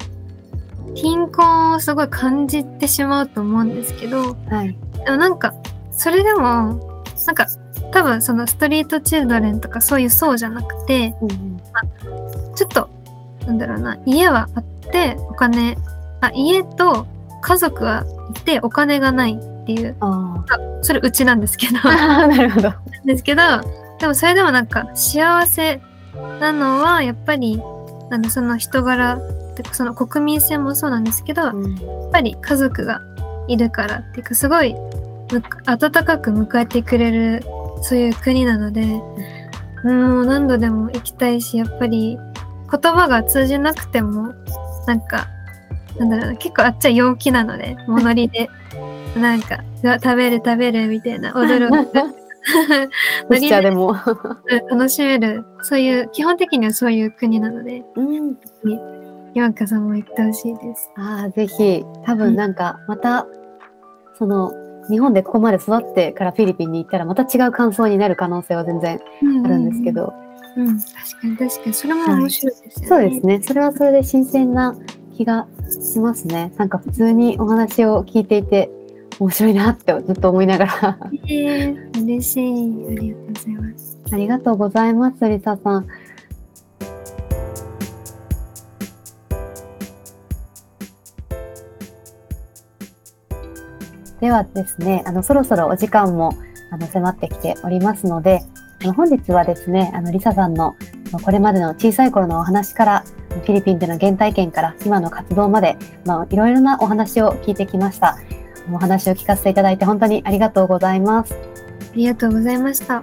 [0.95, 4.77] 貧困をすごい感じてしまうと思うんですけど、はい。
[5.05, 5.55] でもなんか、
[5.91, 7.47] それでも、なんか、
[7.93, 11.57] 多分そのストリートチルドレンとかそういう層じゃなくて、うん
[12.55, 12.89] ちょっと、
[13.47, 15.77] なんだろうな、家はあって、お金、
[16.21, 17.07] あ、家と
[17.41, 20.45] 家族はいて、お金がないっていう、あ
[20.83, 22.27] それうちなんですけど、あ。
[22.27, 22.73] なるほど。
[23.05, 23.43] ですけど、
[23.99, 25.81] でもそれでもなんか幸せ
[26.41, 27.63] なのは、やっぱり、
[28.11, 29.19] なんだその人柄、
[29.73, 31.55] その国民性もそうなんですけど、やっ
[32.13, 33.01] ぱり家族が
[33.49, 34.75] いるからっていうか、すごい
[35.33, 37.43] む温かく迎えてくれる、
[37.83, 38.85] そういう国なので、
[39.85, 42.19] もう何度でも行きたいし、やっぱり
[42.71, 44.35] 言葉が通じなくても、
[44.87, 45.29] なんか、
[45.99, 48.49] なんだろうな、結構あっちは陽気なので、もうノリで、
[49.17, 51.91] なんか、食べる食べるみたいな、踊る踊る。
[53.31, 53.95] ジェスチャーでも。
[54.71, 58.37] 楽しめる、そういう、基本的にはそういう国なので、うん。
[59.35, 60.91] 岩香さんも行ってほしいです。
[60.97, 63.27] ああ、ぜひ、多分なんか、また、
[64.19, 64.53] その、
[64.89, 69.01] 日本でここまで育ってからフィリピンに行ったら、また違う感想になる可能性は全然
[69.45, 70.15] あるんですけど、
[70.57, 70.69] うん。
[70.69, 71.75] うん、確かに確かに。
[71.75, 72.87] それも面白いですよね。
[72.87, 73.43] そうですね。
[73.43, 74.75] それはそれで新鮮な
[75.17, 76.53] 気がしますね。
[76.57, 78.71] なんか普通にお話を聞いていて、
[79.19, 80.99] 面白いなってずっと思いながら。
[81.27, 82.87] えー、嬉しい。
[82.87, 83.99] ありがとうございます。
[84.13, 85.87] ありがとうございます、リサさん。
[94.21, 96.33] ではですね、あのそろそろお時間も
[96.71, 98.41] あの迫ってきておりますので、
[98.83, 108.19] あの本日はですね、あのリサさんのまあこれまでの小さい頃のお話から、フィリピンでの原体験から今の活動まで、まあ、いろいろなお話を聞いてきました。
[108.73, 111.35] お話を聞かせていただいて本当にありがとうございます。
[111.35, 111.39] あ
[111.95, 113.03] りがとうございました。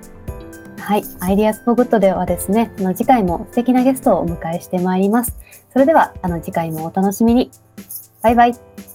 [0.80, 1.04] はい。
[1.22, 5.38] IDEAS FOR GOOD ではですね、あの次回も素敵なゲストをお迎えしてまいります。
[5.72, 7.52] それでは、あの次回もお楽しみに。
[8.22, 8.93] バイバイ。